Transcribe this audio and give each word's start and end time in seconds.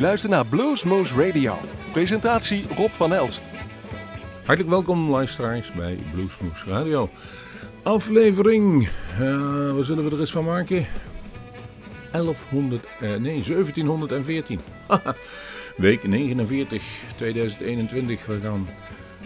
U 0.00 0.02
luistert 0.02 0.32
naar 0.32 0.46
Bluesmoose 0.46 1.26
Radio. 1.26 1.58
Presentatie 1.92 2.64
Rob 2.76 2.90
van 2.90 3.14
Elst. 3.14 3.44
Hartelijk 4.44 4.68
welkom 4.68 5.10
luisteraars 5.10 5.72
bij 5.72 5.98
Bluesmoose 6.12 6.64
Radio. 6.66 7.10
Aflevering, 7.82 8.88
uh, 9.20 9.72
wat 9.72 9.84
zullen 9.84 10.04
we 10.04 10.10
er 10.10 10.20
eens 10.20 10.30
van 10.30 10.44
maken? 10.44 10.86
1100, 12.12 12.84
uh, 12.84 13.00
nee 13.00 13.42
1714. 13.42 14.60
Week 15.76 16.08
49, 16.08 16.82
2021. 17.16 18.26
We 18.26 18.40
gaan 18.42 18.68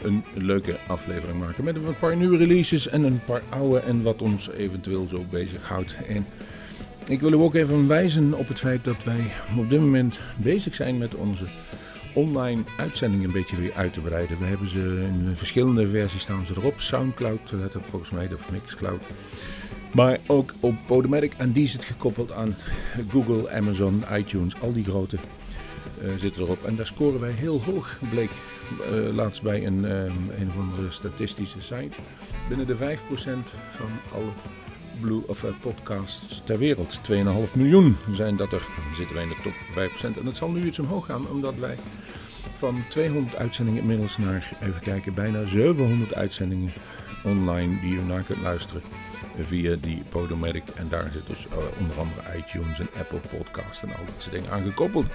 een 0.03 0.25
leuke 0.35 0.77
aflevering 0.87 1.39
maken 1.39 1.65
met 1.65 1.77
een 1.77 1.99
paar 1.99 2.17
nieuwe 2.17 2.37
releases 2.37 2.89
en 2.89 3.03
een 3.03 3.21
paar 3.25 3.43
oude 3.49 3.79
en 3.79 4.03
wat 4.03 4.23
ons 4.23 4.51
eventueel 4.51 5.07
zo 5.11 5.25
bezighoudt. 5.31 5.95
En 6.09 6.27
ik 7.07 7.21
wil 7.21 7.33
u 7.33 7.35
ook 7.35 7.55
even 7.55 7.89
wijzen 7.89 8.35
op 8.35 8.49
het 8.49 8.59
feit 8.59 8.85
dat 8.85 9.05
wij 9.05 9.33
op 9.57 9.71
dit 9.71 9.81
moment 9.81 10.21
bezig 10.37 10.75
zijn 10.75 10.99
met 10.99 11.15
onze 11.15 11.45
online 12.13 12.63
uitzendingen 12.77 13.27
een 13.27 13.33
beetje 13.33 13.57
weer 13.57 13.75
uit 13.75 13.93
te 13.93 14.01
breiden. 14.01 14.39
We 14.39 14.45
hebben 14.45 14.69
ze 14.69 15.09
in 15.09 15.37
verschillende 15.37 15.89
versies 15.89 16.21
staan 16.21 16.47
ze 16.47 16.53
erop. 16.57 16.81
Soundcloud, 16.81 17.51
dat 17.51 17.73
heb 17.73 17.85
volgens 17.85 18.11
mij, 18.11 18.29
of 18.35 18.51
Mixcloud. 18.51 19.03
Maar 19.93 20.19
ook 20.27 20.55
op 20.61 20.75
Podomatic 20.87 21.33
en 21.37 21.53
die 21.53 21.67
zit 21.67 21.85
gekoppeld 21.85 22.33
aan 22.33 22.57
Google, 23.11 23.51
Amazon, 23.51 24.05
iTunes, 24.13 24.61
al 24.61 24.73
die 24.73 24.85
grote 24.85 25.17
uh, 26.03 26.09
zitten 26.19 26.43
erop. 26.43 26.65
En 26.65 26.77
daar 26.77 26.87
scoren 26.87 27.21
wij 27.21 27.33
heel 27.33 27.63
hoog, 27.63 27.99
bleek 28.11 28.31
uh, 28.93 29.15
laatst 29.15 29.43
bij 29.43 29.67
een, 29.67 29.85
um, 29.85 30.31
een 30.39 30.51
van 30.55 30.73
de 30.77 30.91
statistische 30.91 31.61
site. 31.61 31.97
Binnen 32.49 32.67
de 32.67 32.77
5% 32.77 32.79
van 33.71 33.91
alle 34.13 34.31
blue, 35.01 35.23
of, 35.27 35.45
podcasts 35.61 36.43
ter 36.45 36.59
wereld. 36.59 36.99
2,5 37.11 37.53
miljoen 37.53 37.97
zijn 38.13 38.37
dat 38.37 38.53
er. 38.53 38.63
Dan 38.77 38.97
zitten 38.97 39.15
wij 39.15 39.25
in 39.25 39.29
de 39.29 39.37
top 39.43 39.53
5%. 40.15 40.19
En 40.19 40.25
dat 40.25 40.37
zal 40.37 40.51
nu 40.51 40.67
iets 40.67 40.79
omhoog 40.79 41.07
gaan, 41.07 41.29
omdat 41.29 41.55
wij 41.59 41.77
van 42.59 42.85
200 42.89 43.37
uitzendingen 43.37 43.81
inmiddels 43.81 44.19
naar, 44.19 44.57
even 44.63 44.81
kijken, 44.81 45.15
bijna 45.15 45.47
700 45.47 46.15
uitzendingen 46.15 46.73
online 47.25 47.81
die 47.81 47.95
u 47.95 48.03
naar 48.03 48.23
kunt 48.23 48.41
luisteren 48.41 48.83
via 49.41 49.77
die 49.81 50.03
Podomatic. 50.09 50.63
En 50.75 50.89
daar 50.89 51.11
zit 51.13 51.27
dus 51.27 51.47
uh, 51.47 51.57
onder 51.81 51.99
andere 51.99 52.39
iTunes 52.39 52.79
en 52.79 52.89
Apple 52.99 53.21
Podcast 53.39 53.83
en 53.83 53.89
al 53.89 54.05
dat 54.05 54.23
soort 54.23 54.35
dingen 54.35 54.51
aangekoppeld. 54.51 55.07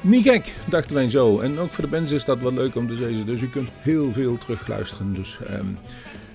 Niet 0.00 0.22
gek, 0.22 0.54
dachten 0.64 0.94
wij 0.94 1.10
zo. 1.10 1.40
En 1.40 1.58
ook 1.58 1.70
voor 1.70 1.84
de 1.84 1.90
bands 1.90 2.12
is 2.12 2.24
dat 2.24 2.38
wel 2.38 2.52
leuk 2.52 2.74
om 2.74 2.88
te 2.88 2.96
zeggen. 2.96 3.26
Dus 3.26 3.40
u 3.40 3.48
kunt 3.48 3.68
heel 3.78 4.12
veel 4.12 4.38
terugluisteren. 4.38 5.14
Dus 5.14 5.38
um, 5.50 5.78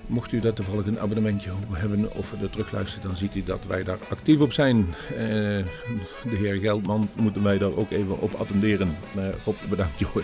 mocht 0.06 0.32
u 0.32 0.40
dat 0.40 0.56
toevallig 0.56 0.86
een 0.86 1.00
abonnementje 1.00 1.50
hebben 1.72 2.14
of 2.14 2.32
er 2.42 2.50
terugluistert, 2.50 3.02
dan 3.02 3.16
ziet 3.16 3.34
u 3.34 3.42
dat 3.44 3.66
wij 3.66 3.84
daar 3.84 3.98
actief 4.08 4.40
op 4.40 4.52
zijn. 4.52 4.76
Uh, 5.10 5.16
de 5.16 5.66
heer 6.24 6.54
Geldman 6.54 7.08
moeten 7.14 7.42
wij 7.42 7.58
daar 7.58 7.76
ook 7.76 7.90
even 7.90 8.20
op 8.20 8.34
attenderen. 8.34 8.96
Uh, 9.16 9.24
Rob, 9.44 9.56
bedankt 9.68 9.98
joh. 9.98 10.16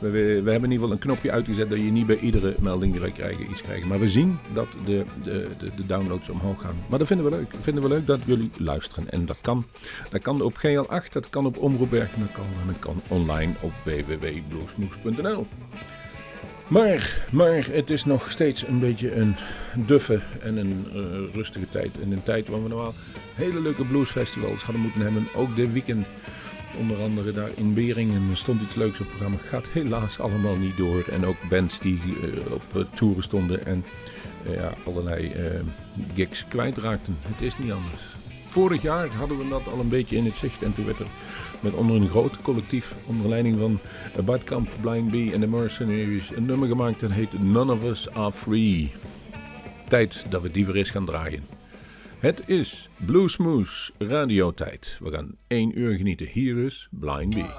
We, 0.00 0.10
we, 0.10 0.50
hebben 0.50 0.54
in 0.54 0.62
ieder 0.62 0.70
geval 0.70 0.90
een 0.90 0.98
knopje 0.98 1.30
uitgezet 1.30 1.70
dat 1.70 1.78
je 1.78 1.84
niet 1.84 2.06
bij 2.06 2.18
iedere 2.18 2.54
melding 2.58 2.92
direct 2.92 3.14
krijgen, 3.14 3.50
iets 3.50 3.62
krijgt. 3.62 3.86
Maar 3.86 4.00
we 4.00 4.08
zien 4.08 4.38
dat 4.52 4.68
de, 4.84 5.04
de, 5.24 5.48
de, 5.58 5.86
downloads 5.86 6.28
omhoog 6.28 6.60
gaan. 6.60 6.76
Maar 6.88 6.98
dat 6.98 7.08
vinden 7.08 7.30
we 7.30 7.36
leuk. 7.36 7.54
Vinden 7.60 7.82
we 7.82 7.88
leuk 7.88 8.06
dat 8.06 8.20
jullie 8.26 8.50
luisteren. 8.58 9.10
En 9.10 9.26
dat 9.26 9.38
kan. 9.40 9.66
Dat 10.10 10.22
kan 10.22 10.40
op 10.40 10.54
GL8, 10.66 11.12
dat 11.12 11.30
kan 11.30 11.46
op 11.46 11.58
Omroepberg, 11.58 12.10
dat 12.14 12.32
kan, 12.32 12.44
dat 12.66 12.78
kan 12.78 13.02
online 13.08 13.52
op 13.60 13.72
www.bluesmoes.nl. 13.84 15.46
Maar, 16.70 17.26
maar 17.30 17.66
het 17.70 17.90
is 17.90 18.04
nog 18.04 18.30
steeds 18.30 18.66
een 18.66 18.78
beetje 18.78 19.14
een 19.14 19.36
duffe 19.74 20.20
en 20.42 20.56
een 20.56 20.86
uh, 20.94 21.02
rustige 21.34 21.68
tijd. 21.70 21.90
In 22.00 22.12
een 22.12 22.22
tijd 22.22 22.48
waar 22.48 22.62
we 22.62 22.68
normaal 22.68 22.94
hele 23.34 23.60
leuke 23.60 23.84
bluesfestivals 23.84 24.62
hadden 24.62 24.82
moeten 24.82 25.00
hebben. 25.00 25.28
Ook 25.34 25.56
dit 25.56 25.72
weekend 25.72 26.06
Onder 26.78 27.02
andere 27.02 27.32
daar 27.32 27.50
in 27.54 27.74
Beringen 27.74 28.36
stond 28.36 28.62
iets 28.62 28.74
leuks 28.74 29.00
op 29.00 29.06
het 29.06 29.08
programma. 29.08 29.36
Gaat 29.48 29.68
helaas 29.68 30.20
allemaal 30.20 30.56
niet 30.56 30.76
door. 30.76 31.04
En 31.10 31.26
ook 31.26 31.48
bands 31.48 31.78
die 31.78 32.00
uh, 32.04 32.52
op 32.52 32.62
uh, 32.76 32.84
toeren 32.94 33.22
stonden 33.22 33.66
en 33.66 33.84
ja, 34.50 34.74
allerlei 34.86 35.32
gigs 36.14 36.44
kwijtraakten. 36.48 37.16
Het 37.22 37.40
is 37.42 37.58
niet 37.58 37.72
anders. 37.72 38.19
Vorig 38.50 38.82
jaar 38.82 39.08
hadden 39.08 39.38
we 39.38 39.48
dat 39.48 39.72
al 39.72 39.80
een 39.80 39.88
beetje 39.88 40.16
in 40.16 40.24
het 40.24 40.34
zicht. 40.34 40.62
En 40.62 40.74
toen 40.74 40.84
werd 40.84 40.98
er 41.00 41.06
met 41.60 41.72
onder 41.72 41.96
een 41.96 42.08
groot 42.08 42.42
collectief, 42.42 42.94
onder 43.06 43.28
leiding 43.28 43.58
van 43.58 43.78
Bart 44.24 44.44
Blind 44.80 45.10
Bee 45.10 45.32
en 45.32 45.40
de 45.40 45.46
Mercenaries, 45.46 46.30
een 46.30 46.44
nummer 46.44 46.68
gemaakt 46.68 47.00
dat 47.00 47.10
heet 47.10 47.42
None 47.42 47.72
of 47.72 47.84
Us 47.84 48.10
Are 48.10 48.32
Free. 48.32 48.92
Tijd 49.88 50.24
dat 50.28 50.42
we 50.42 50.50
die 50.50 50.66
weer 50.66 50.86
gaan 50.86 51.04
draaien. 51.04 51.46
Het 52.18 52.42
is 52.46 52.88
Bluesmoose 52.96 53.92
radiotijd. 53.98 54.98
We 55.00 55.10
gaan 55.10 55.36
één 55.46 55.78
uur 55.78 55.96
genieten. 55.96 56.26
Hier 56.26 56.58
is 56.58 56.88
Blind 56.90 57.34
Bee. 57.34 57.50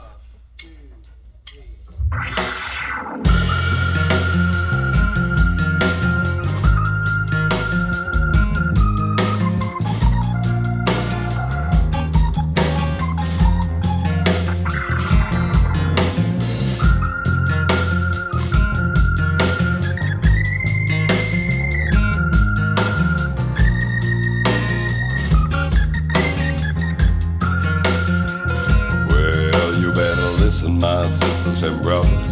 My 30.81 31.07
sisters 31.07 31.61
and 31.61 31.79
brothers. 31.83 32.27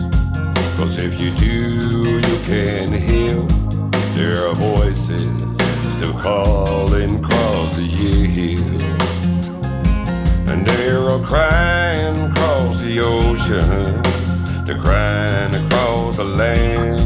Cause 0.76 0.98
if 0.98 1.22
you 1.22 1.30
do, 1.36 2.18
you 2.18 2.38
can 2.46 2.92
hear 2.92 3.36
their 4.16 4.52
voices 4.56 5.22
still 5.94 6.14
calling 6.14 7.24
across 7.24 7.76
the 7.76 7.84
years. 7.84 8.82
And 10.50 10.66
they're 10.66 11.20
crying 11.20 12.18
across 12.32 12.82
the 12.82 13.00
ocean, 13.02 14.02
they're 14.66 14.81
crying 14.81 15.54
across 15.54 16.18
the 16.18 16.24
land. 16.24 17.00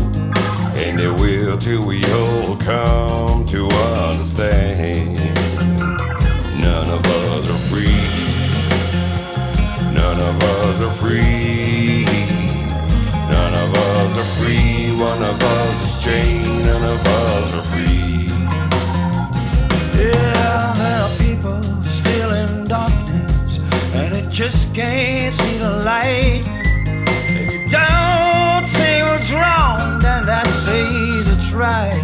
And 0.78 0.98
they 0.98 1.10
will 1.10 1.58
till 1.58 1.86
we 1.86 2.06
all 2.06 2.56
come 2.56 3.46
to 3.48 3.68
understand. 3.68 5.18
None 6.62 6.90
of 6.90 7.06
us 7.06 7.23
of 10.24 10.42
us 10.42 10.82
are 10.84 10.96
free. 11.04 12.06
None 13.30 13.54
of 13.54 13.74
us 13.76 14.18
are 14.18 14.32
free. 14.38 14.96
One 14.96 15.22
of 15.22 15.42
us 15.42 15.78
is 15.88 16.04
chained. 16.04 16.66
None 16.66 16.84
of 16.84 17.06
us 17.06 17.54
are 17.54 17.64
free. 17.64 18.28
Yeah, 20.00 20.74
there 20.82 21.02
are 21.04 21.16
people 21.18 21.62
still 21.84 22.32
in 22.34 22.66
darkness, 22.66 23.60
and 23.94 24.16
it 24.16 24.30
just 24.30 24.74
can't 24.74 25.34
see 25.34 25.58
the 25.58 25.84
light. 25.84 26.44
If 27.28 27.52
you 27.54 27.70
don't 27.70 28.66
say 28.78 29.04
what's 29.04 29.32
wrong, 29.32 30.00
then 30.00 30.26
that 30.26 30.48
says 30.64 31.28
it's 31.36 31.52
right. 31.52 32.04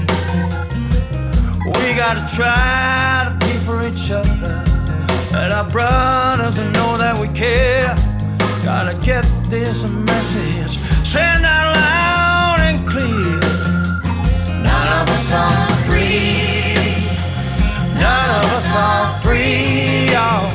We 1.65 1.95
gotta 1.95 2.25
try 2.35 3.29
to 3.29 3.45
be 3.45 3.53
for 3.65 3.87
each 3.87 4.11
other. 4.11 4.63
And 5.31 5.53
our 5.53 5.69
brothers 5.69 6.57
know 6.57 6.97
that 6.97 7.17
we 7.17 7.27
care. 7.29 7.95
Gotta 8.71 8.93
get 9.03 9.25
this 9.49 9.89
message 9.89 10.77
send 11.03 11.43
out 11.43 11.75
loud 11.75 12.59
and 12.59 12.77
clear. 12.87 13.39
None 14.61 14.89
of 14.99 15.09
us 15.09 15.33
are 15.33 15.73
free. 15.89 17.01
None 17.97 18.29
of 18.37 18.45
us 18.53 18.69
are 18.75 19.19
free. 19.23 20.13
Oh. 20.13 20.45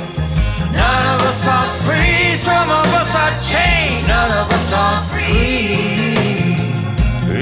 None 0.71 1.07
of 1.15 1.21
us 1.27 1.45
are 1.57 1.69
free. 1.83 2.37
Some 2.37 2.71
of 2.71 2.87
us 3.01 3.11
are 3.22 3.34
chained. 3.51 4.07
None 4.07 4.31
of 4.31 4.47
us 4.59 4.72
are 4.72 5.03
free. 5.10 6.55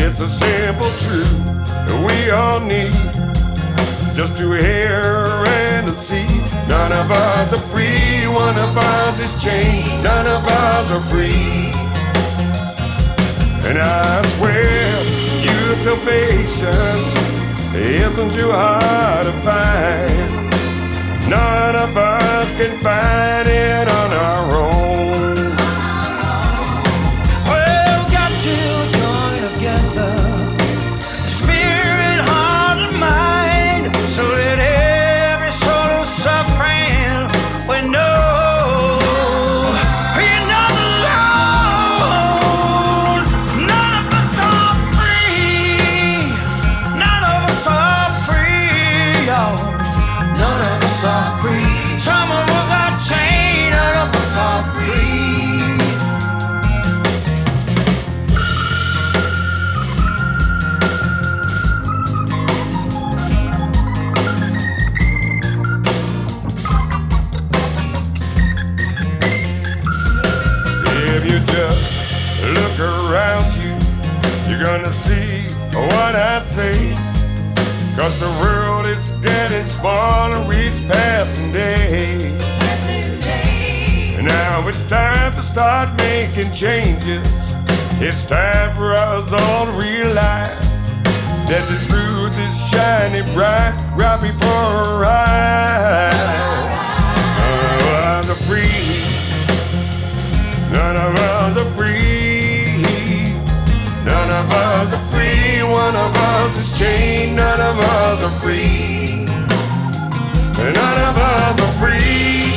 It's 0.03 0.21
a 0.21 0.29
simple 0.29 0.93
truth 1.05 1.37
that 1.85 1.99
we 2.07 2.31
all 2.31 2.61
need 2.61 2.97
just 4.17 4.39
to 4.39 4.51
hear 4.53 5.45
and 5.47 5.87
to 5.87 5.93
see. 5.93 6.27
None 6.67 6.93
of 6.93 7.11
us 7.11 7.53
are 7.53 7.67
free, 7.73 8.22
one 8.33 8.57
of 8.57 8.77
us 8.77 9.19
is 9.21 9.43
chained, 9.43 10.03
none 10.03 10.27
of 10.27 10.47
us 10.47 10.91
are 10.91 11.01
free. 11.11 11.71
And 13.69 13.79
I 13.79 14.23
swear, 14.37 15.05
your 15.47 15.77
salvation 15.87 16.99
isn't 17.75 18.33
too 18.33 18.51
hard 18.51 19.27
to 19.27 19.33
find. 19.43 20.33
None 21.29 21.77
of 21.77 21.97
us 21.97 22.57
can 22.57 22.77
find 22.79 23.49
it 23.49 23.89
on 23.89 24.13
our 24.13 24.55
own. 24.55 24.82
What 76.13 76.21
I 76.21 76.43
say. 76.43 76.93
Cause 77.97 78.21
the 78.21 78.29
world 78.43 78.87
is 78.87 79.11
getting 79.23 79.65
smaller 79.65 80.45
each 80.53 80.87
passing 80.87 81.53
day. 81.53 82.19
And 84.17 84.27
now 84.27 84.69
it's 84.69 84.85
time 84.85 85.35
to 85.37 85.43
start 85.43 85.97
making 85.97 86.53
changes. 86.53 87.27
It's 87.99 88.27
time 88.27 88.75
for 88.75 88.93
us 88.93 89.33
all 89.33 89.65
to 89.65 89.73
realize 89.73 90.69
that 91.49 91.65
the 91.73 91.79
truth 91.89 92.37
is 92.47 92.55
shining 92.71 93.25
bright 93.33 93.75
right 93.97 94.21
before 94.21 94.49
our 94.49 95.05
eyes. 95.07 96.15
Oh, 97.41 98.19
us 98.19 98.29
are 98.29 98.43
free. 98.49 99.01
None 100.75 100.97
of 100.97 101.17
us 101.17 101.32
One 105.83 105.97
of 105.97 106.15
us 106.15 106.57
is 106.59 106.79
chained. 106.79 107.35
None 107.35 107.61
of 107.61 107.77
us 107.77 108.23
are 108.23 108.37
free. 108.41 109.25
None 110.79 111.01
of 111.09 111.17
us 111.31 111.57
are 111.59 111.75
free. 111.83 112.55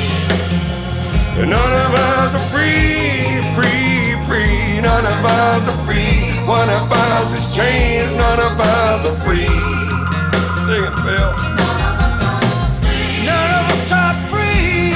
None 1.53 1.73
of 1.85 1.91
us 2.07 2.35
are 2.39 2.47
free, 2.53 3.41
free, 3.57 4.13
free. 4.27 4.79
None 4.79 5.07
of 5.07 5.25
us 5.25 5.63
are 5.71 5.85
free. 5.87 6.37
One 6.45 6.69
of 6.69 6.91
us 6.91 7.29
is 7.39 7.55
chained. 7.55 8.15
None 8.15 8.41
of 8.47 8.59
us 8.59 9.01
are 9.09 9.17
free. 9.25 9.57
Sing 10.67 10.83
it, 10.89 10.95
Phil. 11.03 11.31
None 13.29 13.51
of 13.59 13.65
us 13.73 13.91
are 14.01 14.17
free. 14.29 14.93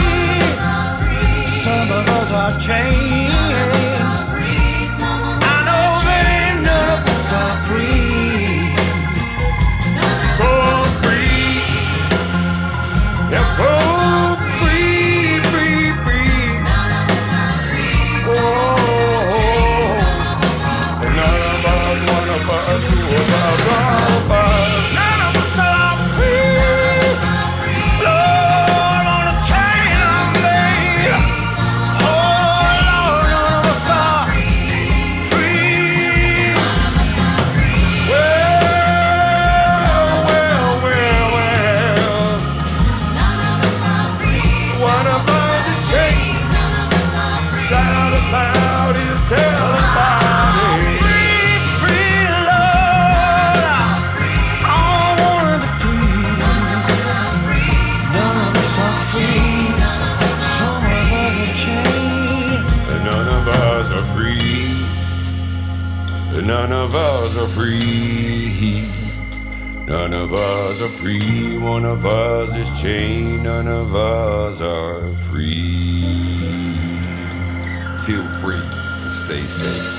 Some 1.65 1.89
of 1.99 2.05
us 2.17 2.31
are 2.31 2.59
chained. 2.61 2.98
None 66.31 66.71
of 66.71 66.95
us 66.95 67.37
are 67.37 67.47
free. 67.47 68.87
None 69.87 70.13
of 70.13 70.33
us 70.33 70.81
are 70.81 70.87
free. 70.87 71.57
One 71.57 71.85
of 71.85 72.05
us 72.05 72.55
is 72.55 72.81
chained. 72.81 73.43
None 73.43 73.67
of 73.67 73.95
us 73.95 74.61
are 74.61 75.07
free. 75.29 76.03
Feel 78.05 78.27
free 78.27 78.61
to 78.61 79.09
stay 79.25 79.41
safe. 79.41 79.98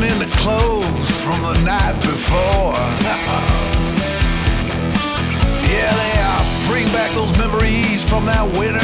In 0.00 0.18
the 0.18 0.30
clothes 0.36 1.10
from 1.20 1.42
the 1.42 1.52
night 1.64 2.00
before. 2.00 2.72
yeah, 5.68 5.92
they 6.00 6.14
uh, 6.16 6.40
bring 6.66 6.86
back 6.96 7.12
those 7.14 7.36
memories 7.36 8.02
from 8.08 8.24
that 8.24 8.48
winter, 8.56 8.80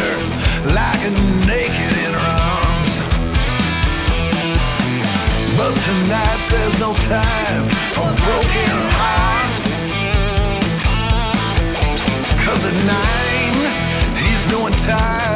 lying 0.77 1.17
naked 1.49 1.95
in 2.05 2.13
her 2.13 2.29
arms. 2.53 2.93
But 5.57 5.73
tonight 5.89 6.41
there's 6.53 6.77
no 6.79 6.93
time 7.09 7.65
for 7.97 8.13
broken 8.29 8.69
hearts. 9.01 9.81
Cause 12.45 12.63
at 12.69 12.77
nine, 12.85 13.57
he's 14.21 14.45
doing 14.53 14.75
time 14.85 15.28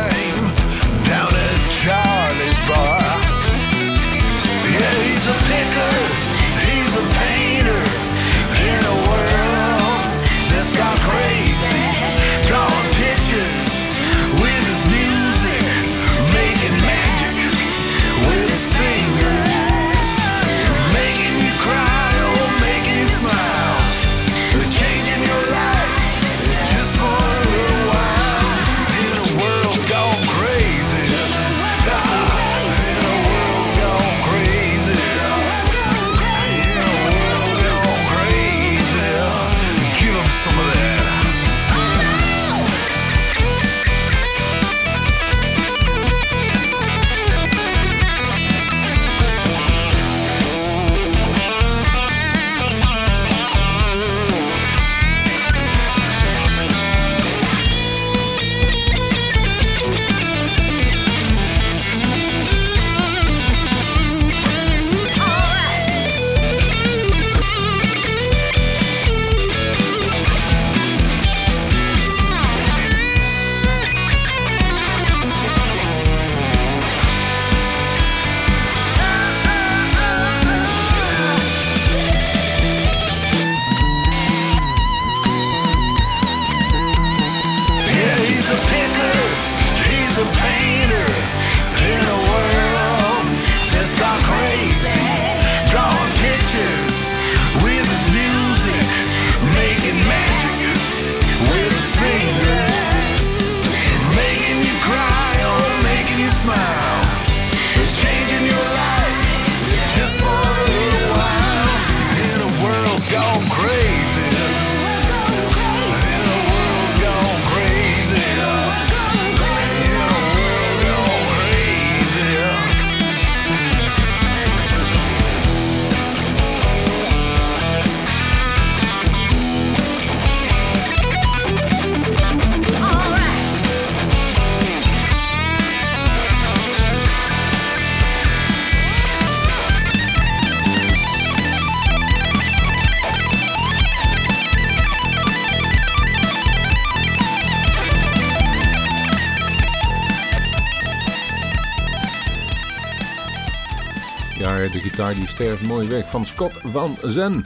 sterft 155.32 155.66
mooi 155.66 155.88
weg 155.88 156.10
van 156.10 156.26
Scott 156.26 156.52
van 156.52 156.96
Zen. 157.04 157.44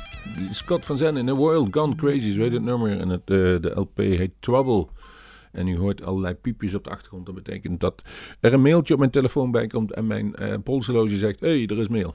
Scott 0.51 0.87
van 0.87 0.99
Zen 0.99 1.17
in 1.17 1.27
The 1.27 1.35
World 1.35 1.69
Gone 1.71 1.95
Crazy, 1.95 2.33
zo 2.33 2.41
heet 2.41 2.53
het 2.53 2.63
nummer. 2.63 3.01
En 3.01 3.09
het, 3.09 3.31
uh, 3.31 3.61
de 3.61 3.73
LP 3.75 3.97
heet 3.97 4.31
Trouble. 4.41 4.87
En 5.53 5.67
u 5.67 5.77
hoort 5.77 6.05
allerlei 6.05 6.35
piepjes 6.35 6.75
op 6.75 6.85
de 6.85 6.91
achtergrond. 6.91 7.27
Dat 7.27 7.35
betekent 7.35 7.81
dat 7.81 8.03
er 8.41 8.53
een 8.53 8.63
mailtje 8.63 8.93
op 8.95 8.99
mijn 8.99 9.11
telefoon 9.11 9.51
bij 9.51 9.67
komt 9.67 9.93
en 9.93 10.07
mijn 10.07 10.35
uh, 10.41 11.07
zegt: 11.07 11.41
hey, 11.41 11.67
er 11.67 11.79
is 11.79 11.89
mail 11.89 12.15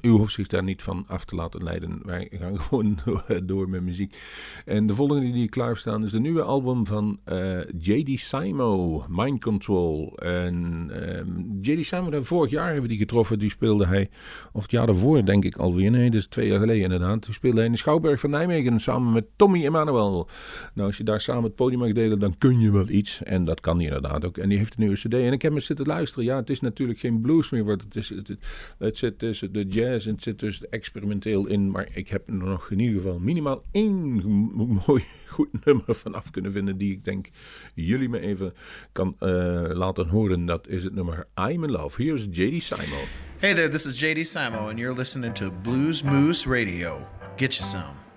u 0.00 0.08
hoeft 0.08 0.32
zich 0.32 0.46
daar 0.46 0.62
niet 0.62 0.82
van 0.82 1.04
af 1.06 1.24
te 1.24 1.34
laten 1.34 1.62
leiden. 1.62 2.00
Wij 2.04 2.30
gaan 2.30 2.60
gewoon 2.68 2.98
door 3.44 3.68
met 3.68 3.82
muziek. 3.82 4.16
En 4.64 4.86
de 4.86 4.94
volgende 4.94 5.30
die 5.30 5.48
klaar 5.48 5.76
staan 5.76 6.04
is 6.04 6.10
de 6.10 6.20
nieuwe 6.20 6.42
album 6.42 6.86
van 6.86 7.18
uh, 7.28 7.60
eh, 7.60 7.68
J.D. 7.80 8.20
Simo, 8.20 9.04
Mind 9.08 9.40
Control. 9.40 10.16
En 10.16 10.86
ehm, 10.92 11.60
J.D. 11.60 11.86
Simo, 11.86 12.22
vorig 12.22 12.50
jaar 12.50 12.64
hebben 12.64 12.82
we 12.82 12.88
die 12.88 12.98
getroffen. 12.98 13.38
Die 13.38 13.50
speelde 13.50 13.86
hij, 13.86 14.10
of 14.52 14.62
het 14.62 14.70
jaar 14.70 14.86
daarvoor 14.86 15.24
denk 15.24 15.44
ik 15.44 15.56
alweer. 15.56 15.90
Nee, 15.90 16.10
dus 16.10 16.26
twee 16.26 16.48
jaar 16.48 16.58
geleden 16.58 16.82
inderdaad. 16.82 17.24
Die 17.24 17.34
speelde 17.34 17.56
hij 17.56 17.66
in 17.66 17.72
de 17.72 17.78
Schouwburg 17.78 18.20
van 18.20 18.30
Nijmegen 18.30 18.80
samen 18.80 19.12
met 19.12 19.24
Tommy 19.36 19.64
Emmanuel. 19.64 20.28
Nou, 20.74 20.86
als 20.86 20.96
je 20.96 21.04
daar 21.04 21.20
samen 21.20 21.42
het 21.42 21.54
podium 21.54 21.80
mag 21.80 21.92
delen, 21.92 22.18
dan 22.18 22.38
kun 22.38 22.60
je 22.60 22.72
wel 22.72 22.88
iets. 22.88 23.22
En 23.22 23.44
dat 23.44 23.60
kan 23.60 23.76
hij 23.76 23.84
inderdaad 23.86 24.24
ook. 24.24 24.38
En 24.38 24.48
die 24.48 24.58
heeft 24.58 24.74
een 24.74 24.80
nieuwe 24.80 24.96
cd. 24.96 25.14
En 25.14 25.32
ik 25.32 25.42
heb 25.42 25.52
me 25.52 25.60
zitten 25.60 25.86
luisteren. 25.86 26.24
Ja, 26.24 26.36
het 26.36 26.50
is 26.50 26.60
natuurlijk 26.60 26.98
geen 26.98 27.20
blues 27.20 27.50
meer. 27.50 27.66
Het, 27.66 27.96
is, 27.96 28.08
het, 28.08 28.36
het, 28.78 29.18
tussen 29.18 29.52
de 29.52 29.66
jazz 29.78 30.06
het 30.06 30.22
zit 30.22 30.38
dus 30.38 30.68
experimenteel 30.68 31.46
in. 31.46 31.70
Maar 31.70 31.88
ik 31.92 32.08
heb 32.08 32.28
er 32.28 32.34
nog 32.34 32.70
in 32.70 32.78
ieder 32.78 33.00
geval 33.00 33.18
minimaal 33.18 33.62
één 33.72 34.22
mooi 34.86 35.04
goed 35.26 35.64
nummer 35.64 35.94
vanaf 35.94 36.30
kunnen 36.30 36.52
vinden. 36.52 36.78
Die 36.78 36.92
ik 36.92 37.04
denk 37.04 37.28
jullie 37.74 38.08
me 38.08 38.20
even 38.20 38.54
kan 38.92 39.16
uh, 39.20 39.28
laten 39.72 40.08
horen. 40.08 40.44
Dat 40.44 40.68
is 40.68 40.84
het 40.84 40.94
nummer 40.94 41.26
I'm 41.50 41.64
in 41.64 41.70
Love. 41.70 42.02
Hier 42.02 42.14
is 42.14 42.26
J.D. 42.30 42.62
Simo. 42.62 43.02
Hey 43.38 43.54
there, 43.54 43.68
this 43.68 43.86
is 43.86 44.00
J.D. 44.00 44.26
Simo 44.26 44.68
and 44.68 44.78
you're 44.78 44.96
listening 44.96 45.34
to 45.34 45.50
Blues 45.62 46.02
Moose 46.02 46.48
Radio. 46.48 47.06
Get 47.36 47.54
you 47.54 47.68
some. 47.68 48.07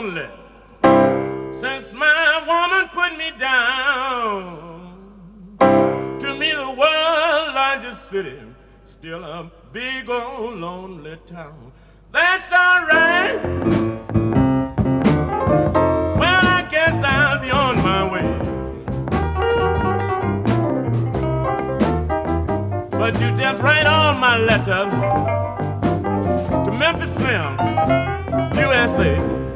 Lonely 0.00 0.28
since 1.50 1.92
my 1.92 2.42
woman 2.46 2.88
put 2.92 3.18
me 3.18 3.32
down. 3.38 4.94
To 6.20 6.34
me, 6.34 6.52
the 6.52 6.70
world's 6.78 7.54
largest 7.54 8.08
city, 8.08 8.38
still 8.84 9.24
a 9.24 9.50
big 9.72 10.08
old 10.08 10.58
lonely 10.58 11.18
town. 11.26 11.72
That's 12.12 12.52
alright. 12.52 13.42
Well, 16.20 16.44
I 16.58 16.66
guess 16.70 16.94
I'll 17.04 17.40
be 17.40 17.50
on 17.50 17.76
my 17.82 18.02
way. 18.12 18.28
But 22.90 23.20
you 23.20 23.30
just 23.36 23.62
write 23.62 23.86
all 23.86 24.14
my 24.14 24.36
letters 24.36 24.92
to 26.66 26.70
Memphis 26.70 27.12
Slim, 27.14 27.58
USA. 28.54 29.47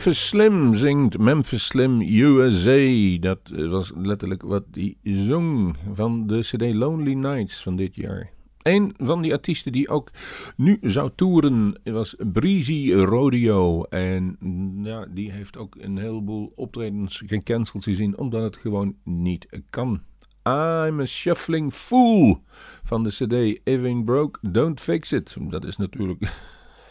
Memphis 0.00 0.28
Slim 0.28 0.74
zingt 0.74 1.18
Memphis 1.18 1.66
Slim 1.66 2.00
USA. 2.00 3.18
Dat 3.20 3.38
was 3.70 3.92
letterlijk 3.96 4.42
wat 4.42 4.64
hij 4.70 4.96
zong 5.02 5.76
van 5.92 6.26
de 6.26 6.38
CD 6.40 6.74
Lonely 6.74 7.12
Nights 7.12 7.62
van 7.62 7.76
dit 7.76 7.94
jaar. 7.94 8.30
Een 8.62 8.94
van 8.98 9.22
die 9.22 9.32
artiesten 9.32 9.72
die 9.72 9.88
ook 9.88 10.10
nu 10.56 10.78
zou 10.82 11.10
toeren 11.14 11.80
was 11.84 12.14
Breezy 12.32 12.92
Rodeo. 12.92 13.82
En 13.82 14.36
mm, 14.38 14.86
ja, 14.86 15.06
die 15.10 15.30
heeft 15.30 15.58
ook 15.58 15.76
een 15.78 15.98
heleboel 15.98 16.52
optredens 16.56 17.22
gecanceld 17.26 17.82
gezien 17.82 18.18
omdat 18.18 18.42
het 18.42 18.56
gewoon 18.56 18.94
niet 19.04 19.46
kan. 19.70 20.00
I'm 20.42 21.00
a 21.00 21.06
Shuffling 21.06 21.72
Fool 21.72 22.42
van 22.82 23.02
de 23.02 23.10
CD 23.10 23.60
If 23.64 24.04
Broke, 24.04 24.38
Don't 24.50 24.80
Fix 24.80 25.12
It. 25.12 25.36
Dat 25.40 25.64
is 25.64 25.76
natuurlijk 25.76 26.32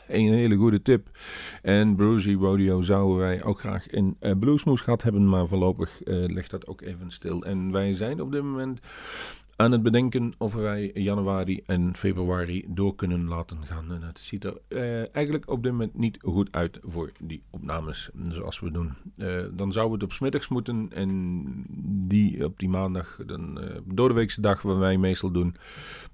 een 0.10 0.34
hele 0.34 0.56
goede 0.56 0.82
tip. 0.82 1.08
En 1.62 1.96
Brucey 1.96 2.34
Rodeo 2.34 2.82
zouden 2.82 3.18
wij 3.18 3.44
ook 3.44 3.60
graag 3.60 3.88
in 3.88 4.18
uh, 4.22 4.32
Bluesmoes 4.40 4.82
gehad 4.82 5.04
hebben, 5.04 5.30
maar 5.30 5.48
voorlopig 5.48 6.02
uh, 6.04 6.26
ligt 6.26 6.52
dat 6.52 6.68
ook 6.68 6.82
even 6.82 7.12
stil. 7.12 7.44
En 7.44 7.72
wij 7.72 7.94
zijn 7.94 8.22
op 8.22 8.32
dit 8.32 8.44
moment 8.44 8.80
aan 9.60 9.72
het 9.72 9.84
bedenken 9.84 10.34
of 10.38 10.54
wij 10.54 10.92
januari 10.94 11.62
en 11.66 11.96
februari 11.96 12.66
door 12.68 12.96
kunnen 12.96 13.28
laten 13.28 13.58
gaan. 13.66 13.92
En 13.92 14.02
het 14.02 14.20
ziet 14.20 14.44
er 14.44 14.58
eh, 14.68 15.16
eigenlijk 15.16 15.50
op 15.50 15.64
dit 15.64 15.72
moment 15.72 15.98
niet 15.98 16.18
goed 16.22 16.48
uit 16.52 16.80
voor 16.82 17.12
die 17.20 17.44
opnames 17.50 18.10
zoals 18.30 18.60
we 18.60 18.72
doen. 18.72 18.94
Eh, 19.18 19.44
dan 19.52 19.72
zou 19.72 19.92
het 19.92 20.04
op 20.04 20.12
smiddags 20.12 20.48
moeten 20.48 20.90
en 20.94 21.44
die 22.08 22.46
op 22.46 22.60
die 22.60 22.70
maandag, 22.70 23.20
dan, 23.26 23.64
uh, 23.64 23.70
door 23.86 24.08
de 24.08 24.14
weekse 24.14 24.42
dag 24.42 24.62
waar 24.62 24.80
wij 24.80 24.98
meestal 24.98 25.32
doen, 25.32 25.56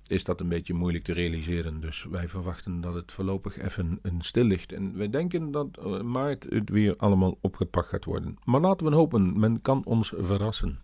is 0.08 0.24
dat 0.24 0.40
een 0.40 0.50
beetje 0.50 0.74
moeilijk 0.74 1.04
te 1.04 1.14
realiseren. 1.14 1.82
Dus 1.82 2.06
wij 2.10 2.28
verwachten 2.28 2.82
dat 2.82 2.94
het 2.94 3.12
voorlopig 3.12 3.62
even 3.62 4.00
een 4.02 4.22
stil 4.22 4.44
ligt. 4.44 4.72
En 4.72 4.98
wij 4.98 5.10
denken 5.10 5.52
dat 5.52 6.02
maart 6.04 6.46
het 6.50 6.70
weer 6.70 6.96
allemaal 6.98 7.38
opgepakt 7.42 7.88
gaat 7.88 8.06
worden. 8.06 8.38
Maar 8.44 8.62
laten 8.62 8.88
we 8.88 8.96
hopen, 8.96 9.40
men 9.40 9.62
kan 9.62 9.82
ons 9.86 10.14
verrassen. 10.18 10.80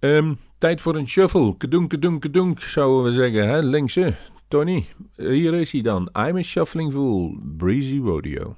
Um, 0.00 0.36
tijd 0.58 0.80
voor 0.80 0.96
een 0.96 1.08
shuffle. 1.08 1.56
Kedunk, 1.56 1.88
kedunk, 1.88 2.20
kedunk, 2.20 2.60
zouden 2.60 3.04
we 3.04 3.12
zeggen. 3.12 3.48
Hè? 3.48 3.58
Linkse. 3.58 4.14
Tony, 4.48 4.86
hier 5.16 5.54
is 5.54 5.72
hij 5.72 5.80
dan. 5.80 6.02
I'm 6.02 6.36
a 6.36 6.42
Shuffling 6.42 6.92
Fool. 6.92 7.36
Breezy 7.56 7.98
Rodeo. 7.98 8.56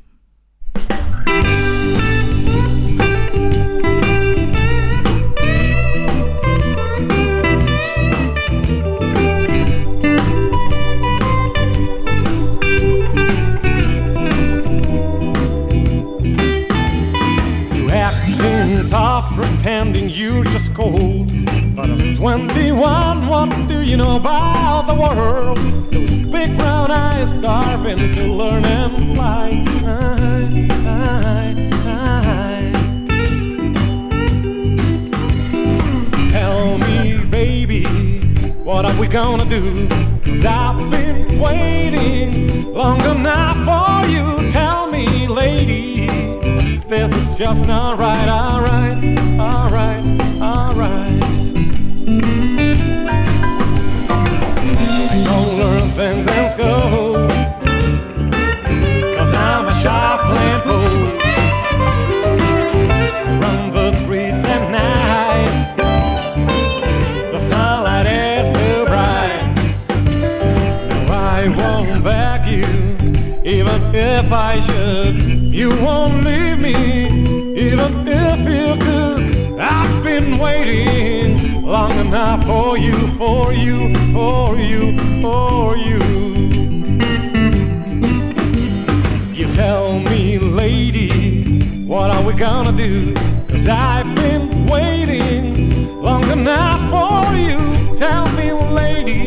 You 23.92 23.98
know 23.98 24.16
about 24.16 24.87
the 24.87 24.94
world? 24.94 25.59
Those 25.92 26.20
big 26.22 26.57
brown 26.57 26.90
eyes 26.90 27.35
starving 27.35 28.11
to 28.14 28.24
learn 28.24 28.64
and 28.64 29.14
fly. 29.14 29.62
I, 29.85 30.48
I, 30.87 31.55
I. 31.85 32.72
Tell 36.31 36.78
me, 36.78 37.18
baby, 37.26 37.85
what 38.64 38.87
are 38.87 38.98
we 38.98 39.09
gonna 39.09 39.44
do? 39.44 39.87
Cause 40.24 40.46
I've 40.46 40.90
been 40.90 41.38
waiting 41.38 42.72
long 42.72 43.02
enough 43.02 43.59
for 43.59 44.09
you. 44.09 44.50
Tell 44.52 44.90
me, 44.90 45.28
lady, 45.28 46.07
this 46.88 47.12
is 47.14 47.37
just 47.37 47.66
not 47.66 47.98
right, 47.98 48.26
alright, 48.26 49.18
alright, 49.38 50.07
alright. 50.40 51.12
In 54.92 55.24
I'm 59.33 59.66
a 59.66 59.74
shuffling 59.83 60.61
fool. 60.66 60.98
Run 63.40 63.72
the 63.72 63.92
streets 64.02 64.44
at 64.44 64.70
night, 64.70 65.76
the 67.33 67.38
sunlight 67.38 68.07
is 68.07 68.48
too 68.59 68.85
bright. 68.87 69.42
No, 70.90 70.98
I 71.12 71.48
won't 71.59 72.05
you, 72.46 72.66
even 73.44 73.94
if 73.94 74.31
I 74.31 74.61
should. 74.61 75.22
You 75.55 75.70
won't 75.83 76.24
leave 76.24 76.59
me, 76.59 77.01
enough 82.12 82.44
for 82.44 82.77
you, 82.77 82.92
for 83.16 83.55
you, 83.55 83.94
for 84.12 84.59
you, 84.59 84.98
for 85.22 85.79
you. 85.79 85.98
You 89.33 89.46
tell 89.55 89.98
me, 89.98 90.38
lady, 90.38 91.62
what 91.87 92.11
are 92.11 92.22
we 92.22 92.35
gonna 92.35 92.72
do? 92.72 93.14
Cause 93.48 93.66
I've 93.66 94.14
been 94.14 94.66
waiting 94.66 96.03
long 96.03 96.25
enough 96.31 96.83
for 96.90 97.35
you. 97.35 97.57
Tell 97.96 98.31
me, 98.33 98.53
lady, 98.53 99.27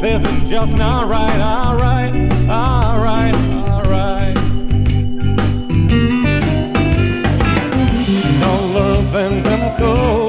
this 0.00 0.22
is 0.22 0.48
just 0.48 0.74
not 0.76 1.08
right, 1.08 1.40
alright, 1.40 2.14
alright, 2.48 3.34
alright. 3.34 4.36
Don't 8.40 8.74
learn 8.74 9.04
things 9.10 9.46
in 9.48 9.70
school. 9.72 10.25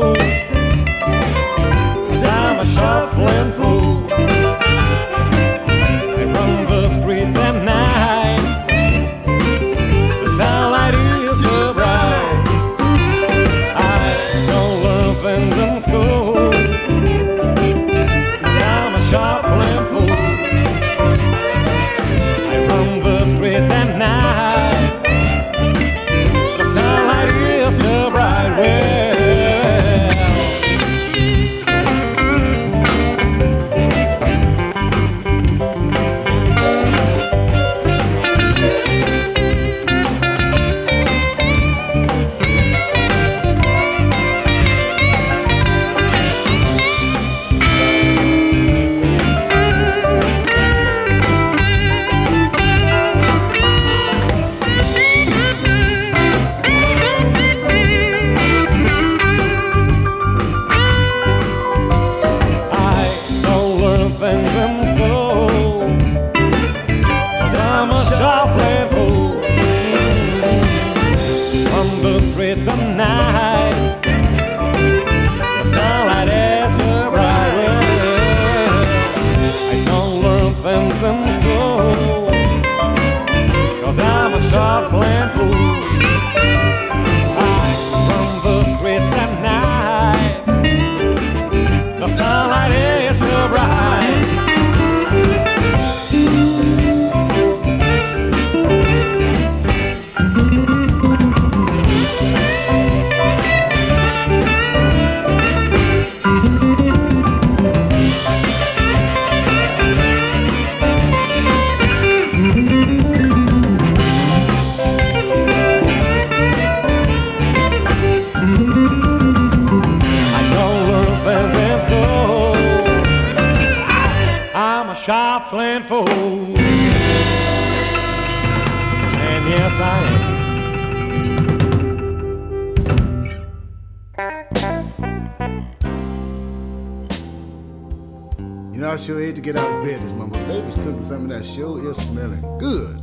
cooking 140.87 141.03
something 141.03 141.27
that 141.27 141.45
sure 141.45 141.79
is 141.79 141.97
smelling 141.97 142.41
good. 142.59 142.97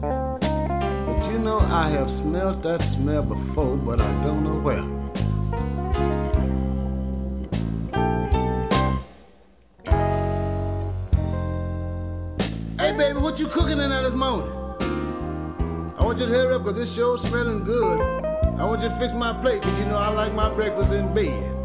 But 0.00 1.30
you 1.30 1.38
know, 1.38 1.60
I 1.60 1.88
have 1.90 2.10
smelled 2.10 2.64
that 2.64 2.82
smell 2.82 3.22
before, 3.22 3.76
but 3.76 4.00
I 4.00 4.22
don't 4.24 4.42
know 4.42 4.58
where. 4.58 5.00
what 13.20 13.38
you 13.38 13.46
cooking 13.46 13.78
in 13.78 13.90
there 13.90 14.02
this 14.02 14.14
morning? 14.14 14.50
I 15.96 16.04
want 16.04 16.18
you 16.18 16.26
to 16.26 16.32
hurry 16.32 16.54
up 16.54 16.62
because 16.62 16.78
this 16.78 16.96
show's 16.96 17.22
smelling 17.22 17.62
good. 17.62 18.24
I 18.58 18.64
want 18.64 18.82
you 18.82 18.88
to 18.88 18.94
fix 18.96 19.14
my 19.14 19.32
plate 19.40 19.60
because 19.60 19.78
you 19.78 19.86
know 19.86 19.98
I 19.98 20.08
like 20.08 20.32
my 20.34 20.52
breakfast 20.52 20.92
in 20.92 21.14
bed. 21.14 21.59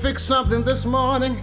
Fixed 0.00 0.26
something 0.26 0.62
this 0.62 0.86
morning. 0.86 1.36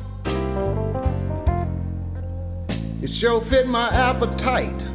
It 3.03 3.11
sure 3.11 3.39
fit 3.39 3.67
my 3.67 3.87
appetite. 3.89 4.87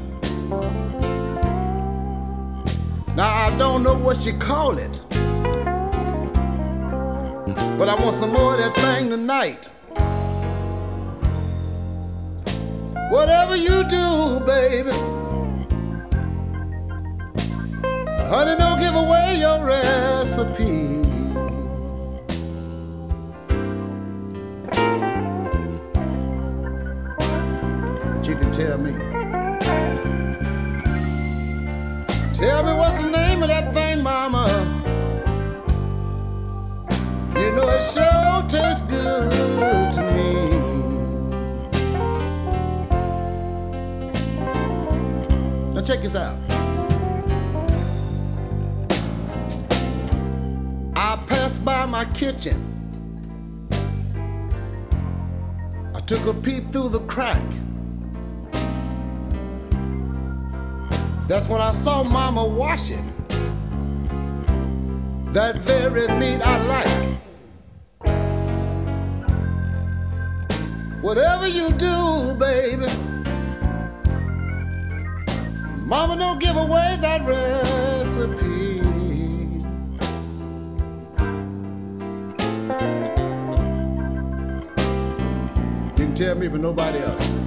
Now 3.15 3.33
I 3.33 3.55
don't 3.59 3.85
know 3.85 3.97
what 3.97 4.27
you 4.27 4.33
call 4.33 4.79
it, 4.79 4.99
but 7.79 7.89
I 7.89 7.95
want 8.03 8.15
some 8.15 8.33
more 8.33 8.55
of 8.55 8.59
that 8.59 8.75
thing 8.75 9.11
tonight. 9.11 9.69
Whatever 13.13 13.55
you 13.55 13.85
do, 13.89 14.41
baby, 14.45 14.91
honey, 18.29 18.57
don't 18.59 18.81
give 18.81 18.97
away 18.97 19.37
your 19.39 19.65
recipe. 19.65 21.02
Tell 28.63 28.79
me. 28.79 28.93
Tell 32.33 32.63
me 32.65 32.73
what's 32.75 33.03
the 33.03 33.11
name 33.11 33.43
of 33.43 33.49
that 33.49 33.75
thing, 33.75 34.03
mama. 34.03 34.47
You 37.37 37.51
know 37.57 37.69
it 37.69 37.83
sure 37.83 38.43
tastes 38.49 38.83
good 38.83 39.93
to 39.95 40.03
me. 40.15 40.33
Now 45.75 45.83
check 45.83 46.01
this 46.01 46.15
out. 46.15 46.39
I 50.95 51.17
passed 51.27 51.65
by 51.65 51.87
my 51.87 52.05
kitchen. 52.15 52.59
I 55.95 56.01
took 56.01 56.27
a 56.27 56.35
peep 56.35 56.71
through 56.73 56.91
the 56.91 57.01
crack. 57.07 57.43
That's 61.33 61.49
when 61.49 61.63
I 61.63 61.73
saw 61.73 62.03
Mama 62.03 62.45
washing 62.45 63.11
that 65.33 65.57
very 65.57 66.07
meat 66.19 66.43
I 66.45 66.59
like. 66.67 66.93
Whatever 71.03 71.49
you 71.49 71.71
do, 71.71 72.35
baby, 72.39 72.85
Mama 75.87 76.19
don't 76.19 76.39
give 76.39 76.59
away 76.59 76.99
that 77.01 77.23
recipe. 77.25 78.83
Didn't 85.95 86.15
tell 86.15 86.35
me, 86.35 86.49
but 86.49 86.61
nobody 86.61 86.99
else. 86.99 87.42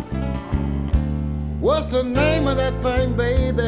What's 1.66 1.88
the 1.88 2.04
name 2.04 2.48
of 2.48 2.58
that 2.58 2.80
thing, 2.80 3.16
baby? 3.18 3.64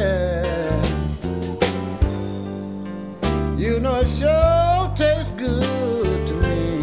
You 3.60 3.80
know 3.80 3.96
it 3.96 4.08
sure 4.08 4.92
tastes 4.94 5.32
good 5.32 6.26
to 6.28 6.34
me. 6.34 6.78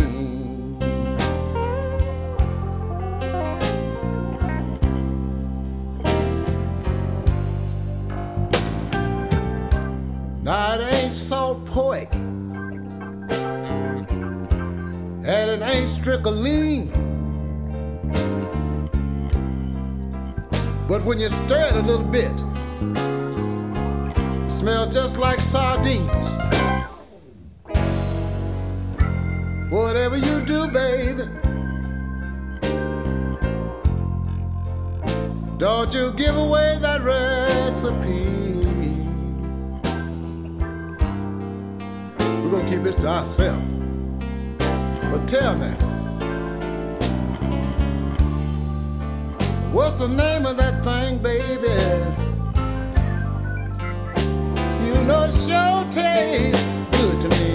Now 10.43 10.73
it 10.73 10.81
ain't 10.95 11.15
salt 11.15 11.65
pork, 11.65 12.13
and 12.13 12.29
it 15.25 15.61
ain't 15.61 15.87
strickling. 15.87 17.04
But 20.87 21.03
when 21.03 21.19
you 21.19 21.29
stir 21.29 21.67
it 21.67 21.73
a 21.73 21.81
little 21.81 22.05
bit, 22.05 22.31
it 24.43 24.51
smells 24.51 24.93
just 24.93 25.17
like 25.17 25.39
sardines. 25.39 26.05
Whatever 29.71 30.15
you 30.15 30.41
do, 30.45 30.67
baby, 30.67 31.23
don't 35.57 35.91
you 35.91 36.11
give 36.11 36.37
away 36.37 36.77
that 36.79 37.01
recipe. 37.01 38.35
We're 42.19 42.51
gonna 42.51 42.69
keep 42.69 42.83
this 42.83 42.93
to 42.95 43.07
ourselves. 43.07 43.71
But 45.11 45.27
tell 45.27 45.57
me. 45.57 45.94
What's 49.75 49.99
the 49.99 50.07
name 50.07 50.45
of 50.45 50.55
that 50.55 50.85
thing, 50.85 51.17
baby? 51.17 51.67
You 54.85 55.03
know 55.03 55.23
it 55.23 55.33
sure 55.33 55.83
tastes 55.91 56.63
good 56.97 57.19
to 57.19 57.27
me. 57.27 57.54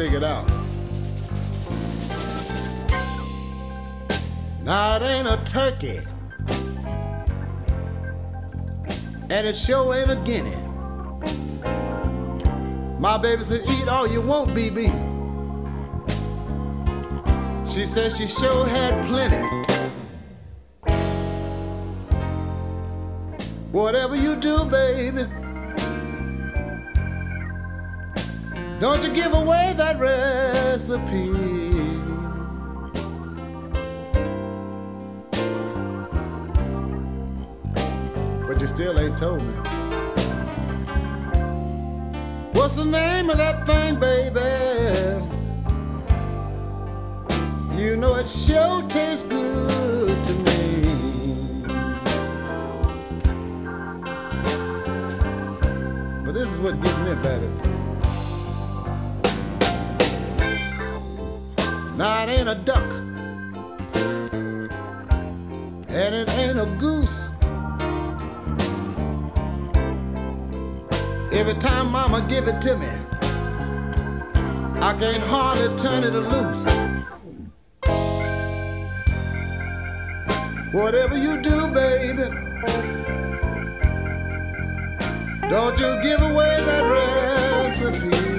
Trying 0.00 0.12
to 0.12 0.18
figure 0.18 0.18
it 0.18 0.24
out. 0.24 0.48
Now 4.62 4.96
it 4.96 5.02
ain't 5.02 5.28
a 5.28 5.36
turkey, 5.44 5.98
and 9.30 9.46
it 9.46 9.56
sure 9.56 9.94
ain't 9.94 10.10
a 10.10 10.16
guinea. 10.24 10.56
My 12.98 13.16
baby 13.18 13.42
said, 13.42 13.60
"Eat 13.62 13.88
all 13.88 14.06
you 14.06 14.20
want, 14.20 14.54
BB." 14.54 14.90
She 17.66 17.84
said 17.84 18.12
she 18.12 18.26
sure 18.26 18.66
had 18.66 19.04
plenty. 19.06 19.42
Whatever 23.72 24.16
you 24.16 24.36
do, 24.36 24.64
baby. 24.64 25.39
Don't 28.80 29.04
you 29.04 29.12
give 29.12 29.34
away 29.34 29.74
that 29.76 30.00
recipe. 30.00 31.28
But 38.46 38.58
you 38.58 38.66
still 38.66 38.98
ain't 38.98 39.18
told 39.18 39.42
me. 39.42 39.52
What's 42.54 42.76
the 42.76 42.86
name 42.86 43.28
of 43.28 43.36
that 43.36 43.66
thing, 43.66 44.00
baby? 44.00 44.40
You 47.78 47.98
know 47.98 48.14
it 48.14 48.26
sure 48.26 48.82
tastes 48.88 49.24
good 49.24 50.24
to 50.24 50.32
me. 50.32 50.80
But 56.24 56.32
this 56.32 56.50
is 56.54 56.60
what 56.60 56.80
gives 56.80 56.98
me 57.00 57.14
better. 57.22 57.69
It 62.02 62.28
ain't 62.30 62.48
a 62.48 62.54
duck, 62.54 62.90
and 65.88 66.14
it 66.14 66.30
ain't 66.30 66.58
a 66.58 66.64
goose. 66.78 67.28
Every 71.30 71.52
time 71.60 71.92
mama 71.92 72.24
give 72.26 72.48
it 72.48 72.58
to 72.62 72.76
me, 72.78 72.88
I 74.80 74.94
can't 74.98 75.22
hardly 75.24 75.76
turn 75.76 76.04
it 76.04 76.14
loose. 76.14 76.64
Whatever 80.72 81.18
you 81.18 81.38
do, 81.42 81.68
baby, 81.68 82.24
don't 85.50 85.78
you 85.78 86.00
give 86.02 86.22
away 86.22 86.56
that 86.64 86.82
recipe. 86.90 88.29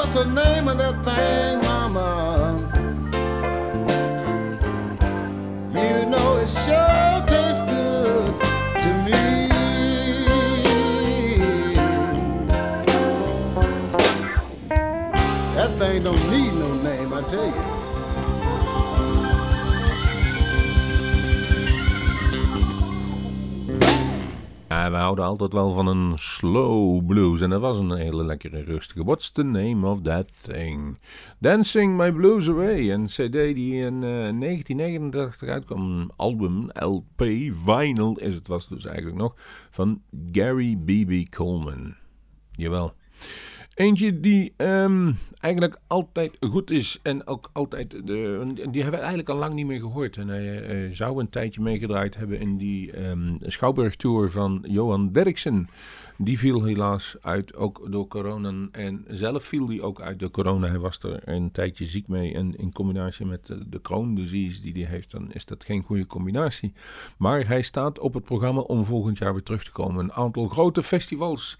What's 0.00 0.14
the 0.14 0.24
name 0.24 0.66
of 0.66 0.78
that 0.78 0.96
thing, 1.04 1.60
mama? 1.60 2.56
You 5.76 6.06
know 6.06 6.38
it 6.38 6.48
sure 6.48 7.20
tastes 7.26 7.60
good 7.68 8.32
to 8.82 8.90
me. 9.04 9.20
That 15.54 15.70
thing 15.76 16.02
don't 16.04 16.30
need 16.30 16.52
no 16.54 16.68
name, 16.82 17.12
I 17.12 17.20
tell 17.28 17.46
you. 17.46 17.49
We 24.88 24.96
houden 24.96 25.24
altijd 25.24 25.52
wel 25.52 25.72
van 25.72 25.86
een 25.86 26.12
slow 26.18 27.06
blues. 27.06 27.40
En 27.40 27.50
dat 27.50 27.60
was 27.60 27.78
een 27.78 27.96
hele 27.96 28.24
lekkere 28.24 28.62
rustige. 28.62 29.04
What's 29.04 29.30
the 29.30 29.42
name 29.42 29.86
of 29.86 30.00
that 30.02 30.42
thing? 30.42 30.98
Dancing 31.38 31.96
My 31.96 32.12
Blues 32.12 32.48
Away. 32.48 32.90
Een 32.92 33.06
cd 33.06 33.32
die 33.32 33.74
in 33.74 33.94
eh, 33.94 34.10
1939 34.10 35.48
uitkwam. 35.48 36.10
Album, 36.16 36.68
LP, 36.72 37.22
vinyl 37.64 38.18
is 38.18 38.34
het 38.34 38.48
was 38.48 38.68
dus 38.68 38.84
eigenlijk 38.84 39.16
nog. 39.16 39.32
Van 39.70 40.02
Gary 40.32 40.76
B.B. 40.76 41.34
Coleman. 41.34 41.94
Jawel. 42.50 42.94
Eentje 43.80 44.20
die 44.20 44.52
ehm, 44.56 45.12
eigenlijk 45.38 45.78
altijd 45.86 46.36
goed 46.40 46.70
is 46.70 46.98
en 47.02 47.26
ook 47.26 47.50
altijd, 47.52 47.90
de, 47.90 48.52
die 48.54 48.82
hebben 48.82 48.90
we 48.90 49.06
eigenlijk 49.06 49.28
al 49.28 49.36
lang 49.36 49.54
niet 49.54 49.66
meer 49.66 49.80
gehoord. 49.80 50.16
En 50.16 50.28
hij 50.28 50.62
eh, 50.62 50.90
zou 50.92 51.20
een 51.20 51.28
tijdje 51.28 51.60
meegedraaid 51.60 52.16
hebben 52.16 52.40
in 52.40 52.56
die 52.56 52.92
Schouwburg 53.40 53.96
Tour 53.96 54.30
van 54.30 54.64
Johan 54.68 55.12
Derksen. 55.12 55.68
Die 56.16 56.38
viel 56.38 56.64
helaas 56.64 57.16
uit, 57.20 57.54
ook 57.54 57.86
door 57.90 58.08
corona. 58.08 58.68
En 58.72 59.04
zelf 59.08 59.44
viel 59.44 59.68
hij 59.68 59.80
ook 59.80 60.00
uit 60.00 60.18
door 60.18 60.30
corona. 60.30 60.68
Hij 60.68 60.78
was 60.78 60.98
er 60.98 61.28
een 61.28 61.50
tijdje 61.50 61.86
ziek 61.86 62.08
mee. 62.08 62.34
En 62.34 62.58
in 62.58 62.72
combinatie 62.72 63.26
met 63.26 63.46
de, 63.46 63.68
de 63.68 64.12
disease 64.14 64.60
die 64.60 64.72
hij 64.72 64.92
heeft, 64.92 65.10
dan 65.10 65.32
is 65.32 65.44
dat 65.44 65.64
geen 65.64 65.82
goede 65.82 66.06
combinatie. 66.06 66.72
Maar 67.16 67.46
hij 67.46 67.62
staat 67.62 67.98
op 67.98 68.14
het 68.14 68.24
programma 68.24 68.60
om 68.60 68.84
volgend 68.84 69.18
jaar 69.18 69.32
weer 69.32 69.42
terug 69.42 69.64
te 69.64 69.72
komen. 69.72 70.04
Een 70.04 70.12
aantal 70.12 70.48
grote 70.48 70.82
festivals 70.82 71.58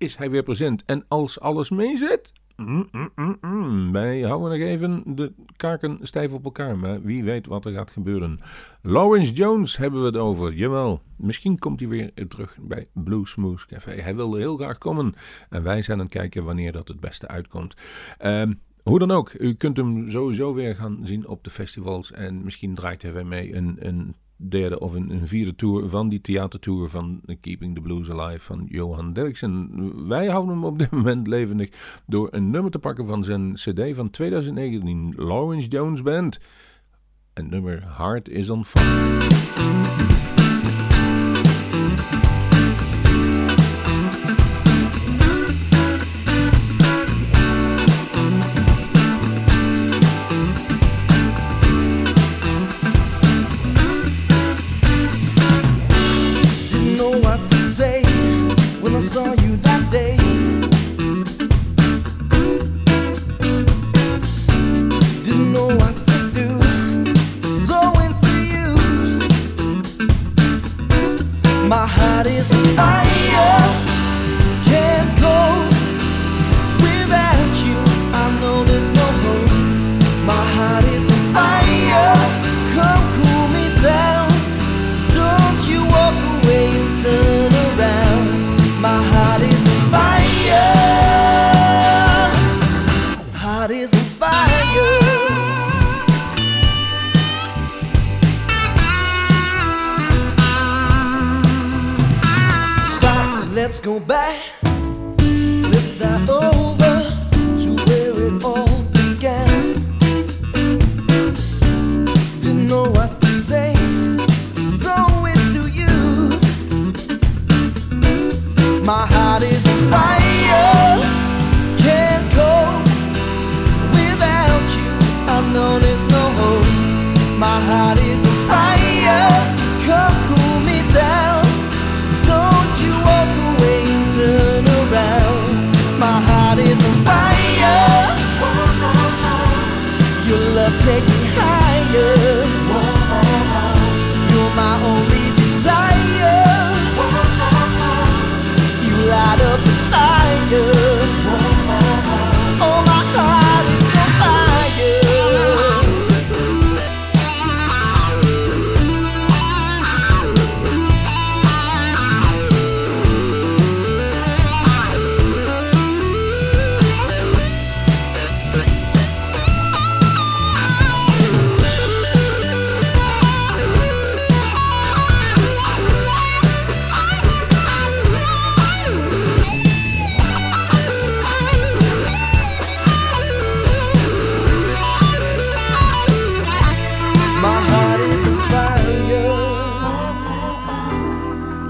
is 0.00 0.16
hij 0.16 0.30
weer 0.30 0.42
present. 0.42 0.82
En 0.84 1.04
als 1.08 1.40
alles 1.40 1.70
meezit. 1.70 2.32
mm, 2.56 2.88
mm, 3.14 3.38
mm, 3.40 3.92
wij 3.92 4.20
houden 4.20 4.58
nog 4.58 4.68
even 4.68 5.02
de 5.16 5.32
kaken 5.56 5.98
stijf 6.02 6.32
op 6.32 6.44
elkaar. 6.44 6.78
Maar 6.78 7.02
wie 7.02 7.24
weet 7.24 7.46
wat 7.46 7.64
er 7.64 7.72
gaat 7.72 7.90
gebeuren. 7.90 8.40
Lawrence 8.82 9.32
Jones 9.32 9.76
hebben 9.76 10.00
we 10.00 10.06
het 10.06 10.16
over. 10.16 10.52
Jawel, 10.52 11.02
misschien 11.16 11.58
komt 11.58 11.80
hij 11.80 11.88
weer 11.88 12.10
terug 12.28 12.56
bij 12.60 12.86
Blue 12.92 13.26
Smooth 13.26 13.66
Café. 13.66 13.90
Hij 13.90 14.16
wilde 14.16 14.38
heel 14.38 14.56
graag 14.56 14.78
komen. 14.78 15.14
En 15.50 15.62
wij 15.62 15.82
zijn 15.82 15.98
aan 15.98 16.04
het 16.04 16.14
kijken 16.14 16.44
wanneer 16.44 16.72
dat 16.72 16.88
het 16.88 17.00
beste 17.00 17.28
uitkomt. 17.28 17.74
Ehm, 18.18 18.52
hoe 18.82 18.98
dan 18.98 19.10
ook, 19.10 19.32
u 19.38 19.54
kunt 19.54 19.76
hem 19.76 20.10
sowieso 20.10 20.54
weer 20.54 20.74
gaan 20.74 20.98
zien 21.02 21.26
op 21.28 21.44
de 21.44 21.50
festivals. 21.50 22.12
En 22.12 22.44
misschien 22.44 22.74
draait 22.74 23.02
hij 23.02 23.12
weer 23.12 23.26
mee 23.26 23.54
een, 23.54 23.76
een 23.78 24.14
derde 24.48 24.80
of 24.80 24.94
een, 24.94 25.10
een 25.10 25.28
vierde 25.28 25.54
tour 25.54 25.88
van 25.88 26.08
die 26.08 26.20
theatertour 26.20 26.88
van 26.88 27.20
Keeping 27.40 27.74
the 27.74 27.80
Blues 27.80 28.10
Alive 28.10 28.44
van 28.44 28.66
Johan 28.68 29.12
Derksen. 29.12 30.08
Wij 30.08 30.26
houden 30.26 30.54
hem 30.54 30.64
op 30.64 30.78
dit 30.78 30.90
moment 30.90 31.26
levendig 31.26 32.00
door 32.06 32.28
een 32.30 32.50
nummer 32.50 32.70
te 32.70 32.78
pakken 32.78 33.06
van 33.06 33.24
zijn 33.24 33.52
cd 33.52 33.94
van 33.94 34.10
2019, 34.10 35.14
Lawrence 35.16 35.68
Jones 35.68 36.02
Band. 36.02 36.40
Het 37.34 37.50
nummer 37.50 37.96
Heart 37.96 38.28
is 38.28 38.50
on 38.50 38.64
Fire. 38.64 40.29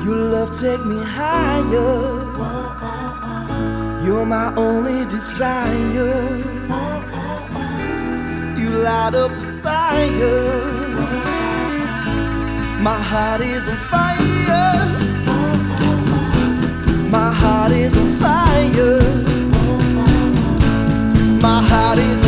Your 0.04 0.16
love 0.16 0.50
take 0.50 0.84
me 0.86 1.02
higher. 1.02 2.20
You're 4.02 4.24
my 4.24 4.54
only 4.56 5.04
desire. 5.04 6.38
You 8.58 8.70
light 8.70 9.14
up 9.14 9.30
the 9.30 9.60
fire. 9.62 10.70
My 12.80 12.98
heart 13.10 13.42
is 13.42 13.68
on 13.68 13.76
fire. 13.92 14.86
My 17.10 17.30
heart 17.30 17.72
is 17.72 17.94
on 17.94 18.08
fire. 18.18 19.00
My 21.42 21.62
heart 21.62 21.98
is 21.98 22.19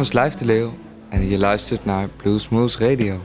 naam 0.00 0.08
is 0.08 0.14
Lijf 0.14 0.34
en 1.08 1.28
je 1.28 1.38
luistert 1.38 1.84
naar 1.84 2.08
Blue 2.08 2.38
Smooth 2.38 2.74
Radio. 2.74 3.20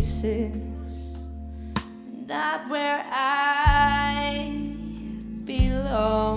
places, 0.00 1.28
not 2.26 2.66
where 2.70 3.04
I 3.06 4.50
belong. 5.44 6.29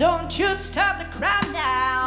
Don't 0.00 0.38
you 0.38 0.54
start 0.54 0.96
to 0.96 1.04
cry 1.18 1.38
now. 1.52 1.99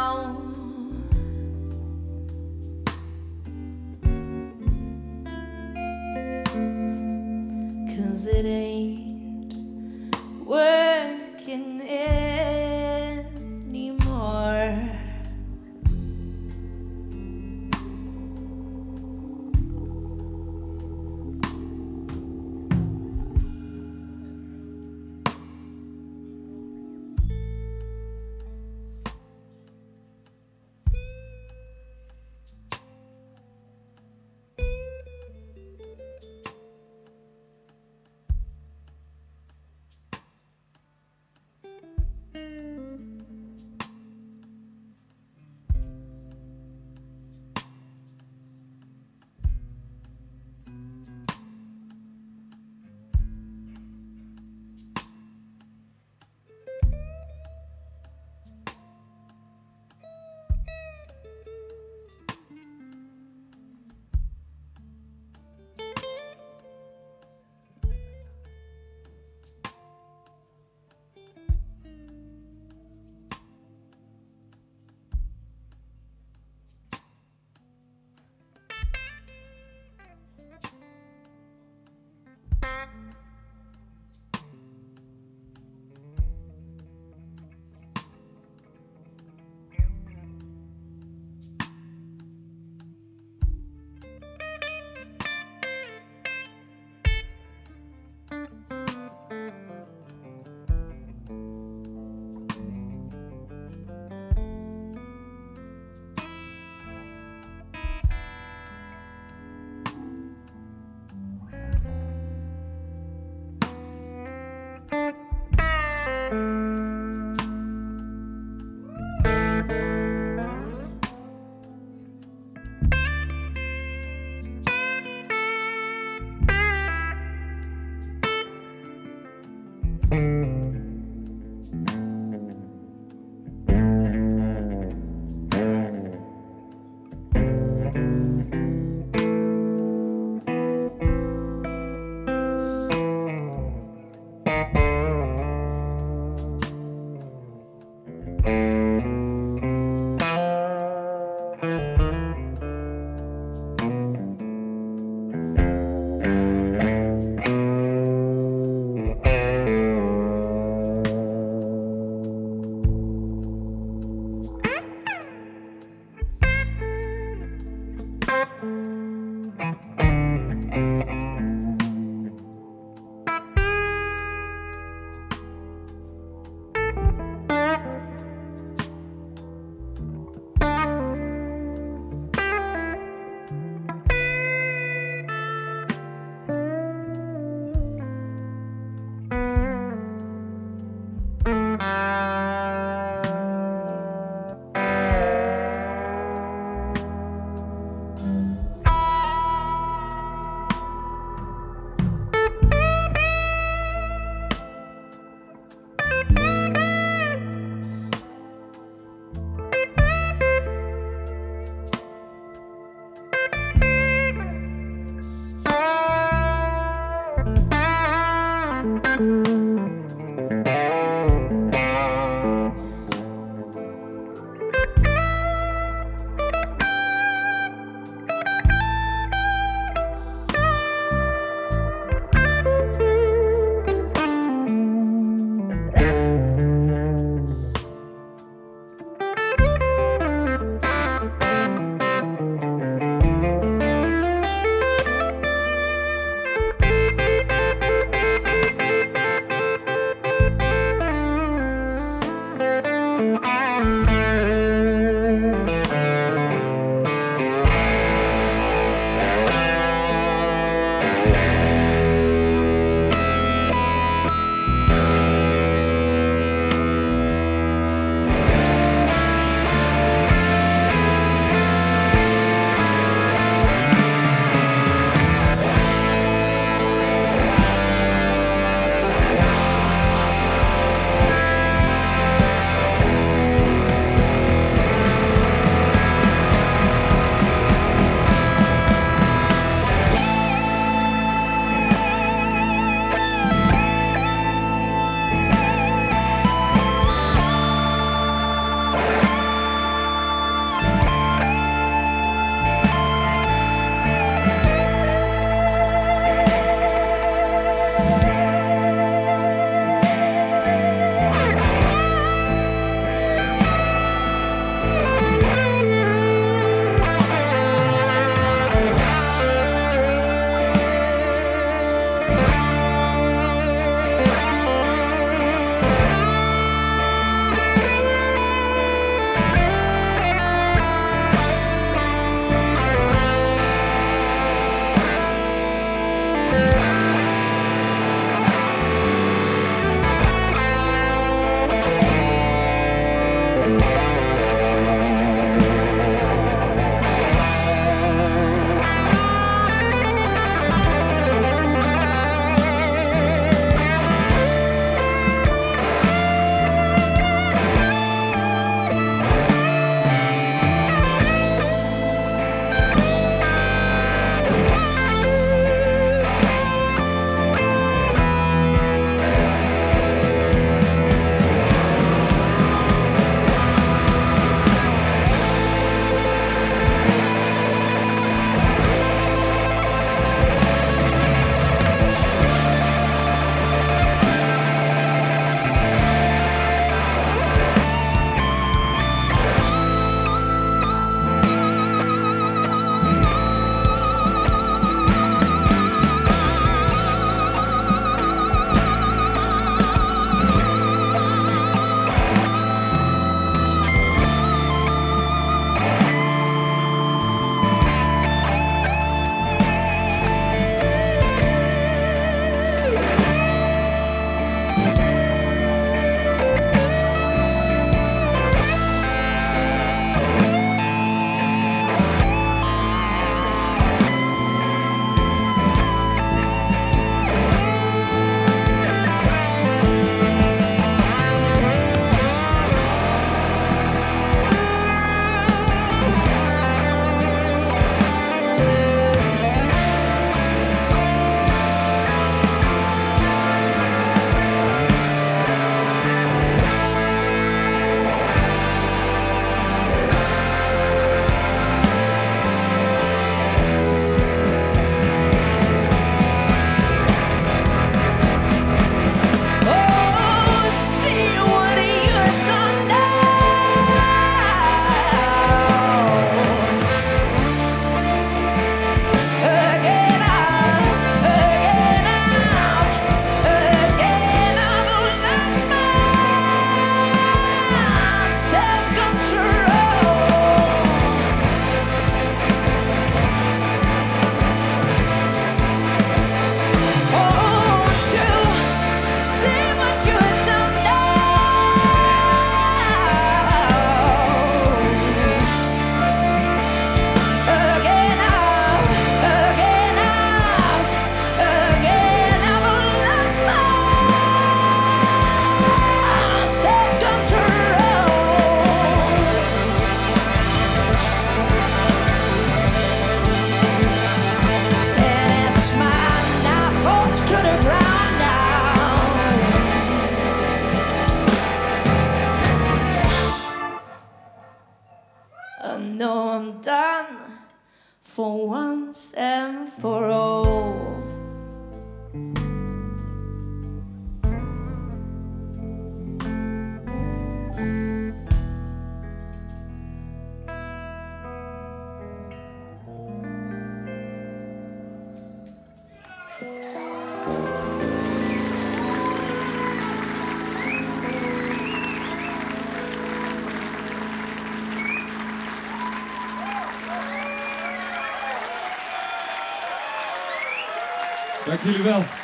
Dank 561.84 561.96
jullie 561.96 562.08
wel. 562.08 562.22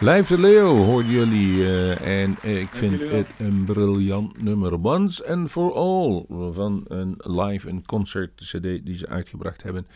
Lijf 0.00 0.28
de 0.28 0.40
Leeuw 0.40 0.74
hoorden 0.76 1.10
jullie. 1.10 1.64
eh, 1.64 2.22
en 2.22 2.30
ik 2.60 2.68
vind 2.68 3.00
het 3.10 3.28
een 3.38 3.64
briljant 3.64 4.42
nummer. 4.42 4.72
Once 4.84 5.26
and 5.28 5.50
for 5.50 5.72
All. 5.74 6.24
Van 6.52 6.84
een 6.88 7.14
live 7.18 7.68
een 7.68 7.86
concert 7.86 8.30
CD 8.34 8.62
die 8.62 8.96
ze 8.96 9.08
uitgebracht 9.08 9.62
hebben. 9.62 9.86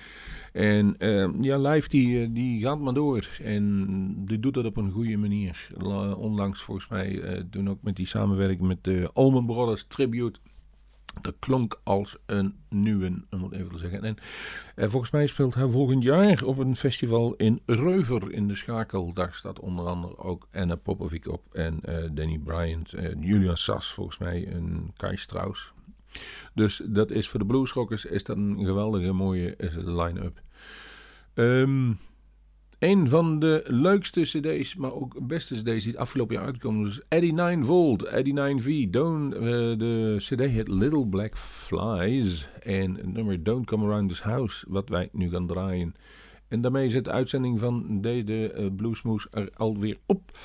En 0.52 0.94
eh, 0.98 1.28
ja, 1.40 1.58
live 1.58 1.88
die, 1.88 2.22
eh, 2.22 2.28
die 2.30 2.62
gaat 2.62 2.80
maar 2.80 2.94
door. 2.94 3.26
En 3.42 3.86
die 4.26 4.40
doet 4.40 4.54
dat 4.54 4.64
op 4.64 4.76
een 4.76 4.90
goede 4.90 5.16
manier. 5.16 5.68
La- 5.78 6.12
onlangs 6.12 6.62
volgens 6.62 6.88
mij 6.88 7.22
doen 7.50 7.70
ook 7.70 7.78
met 7.82 7.96
die 7.96 8.06
samenwerking 8.06 8.60
met 8.68 8.78
de 8.84 9.10
Allman 9.12 9.46
Brothers 9.46 9.84
Tribute. 9.88 10.38
Dat 11.20 11.34
klonk 11.38 11.80
als 11.82 12.16
een 12.26 12.56
nieuwe, 12.68 13.22
om 13.30 13.42
het 13.42 13.52
even 13.52 13.78
zeggen. 13.78 14.04
En 14.04 14.16
eh, 14.74 14.88
volgens 14.88 15.10
mij 15.10 15.26
speelt 15.26 15.54
hij 15.54 15.68
volgend 15.68 16.02
jaar 16.02 16.44
op 16.44 16.58
een 16.58 16.76
festival 16.76 17.34
in 17.34 17.60
Reuver 17.66 18.32
in 18.32 18.48
de 18.48 18.56
Schakel. 18.56 19.12
Daar 19.12 19.34
staat 19.34 19.60
onder 19.60 19.86
andere 19.86 20.18
ook 20.18 20.48
Anna 20.52 20.74
Popovic 20.74 21.28
op 21.28 21.54
en 21.54 21.80
eh, 21.80 22.08
Danny 22.12 22.38
Bryant, 22.38 22.92
eh, 22.92 23.14
Julian 23.20 23.56
Sass 23.56 23.92
volgens 23.92 24.18
mij 24.18 24.48
en 24.48 24.90
Kai 24.96 25.16
Strauss. 25.16 25.72
Dus 26.54 26.82
dat 26.86 27.10
is 27.10 27.28
voor 27.28 27.40
de 27.40 27.46
bluesrockers 27.46 28.04
is 28.04 28.24
dat 28.24 28.36
een 28.36 28.64
geweldige 28.64 29.12
mooie 29.12 29.56
eh, 29.56 29.76
line-up. 29.76 30.40
Ehm 31.34 31.90
een 32.82 33.08
van 33.08 33.38
de 33.38 33.62
leukste 33.66 34.20
cd's, 34.20 34.74
maar 34.74 34.92
ook 34.92 35.26
beste 35.26 35.54
cd's 35.54 35.62
die 35.62 35.92
het 35.92 35.96
afgelopen 35.96 36.34
jaar 36.34 36.44
uitkomen, 36.44 36.86
is 36.86 37.00
Eddie 37.08 37.32
9 37.32 37.64
Volt, 37.64 38.02
Eddie 38.02 38.34
9V. 38.34 38.90
Don't, 38.90 39.34
eh, 39.34 39.40
de 39.78 40.14
cd 40.18 40.40
heet 40.40 40.68
Little 40.68 41.06
Black 41.06 41.38
Flies 41.38 42.48
en 42.62 42.94
het 42.94 43.12
nummer 43.12 43.42
Don't 43.42 43.66
Come 43.66 43.84
Around 43.84 44.08
This 44.08 44.22
House, 44.22 44.66
wat 44.68 44.88
wij 44.88 45.08
nu 45.12 45.30
gaan 45.30 45.46
draaien. 45.46 45.94
En 46.48 46.60
daarmee 46.60 46.90
zit 46.90 47.04
de 47.04 47.10
uitzending 47.10 47.58
van 47.58 48.00
deze 48.00 48.54
uh, 48.58 48.66
Bluesmoes 48.76 49.26
er 49.30 49.50
alweer 49.54 49.98
op. 50.06 50.38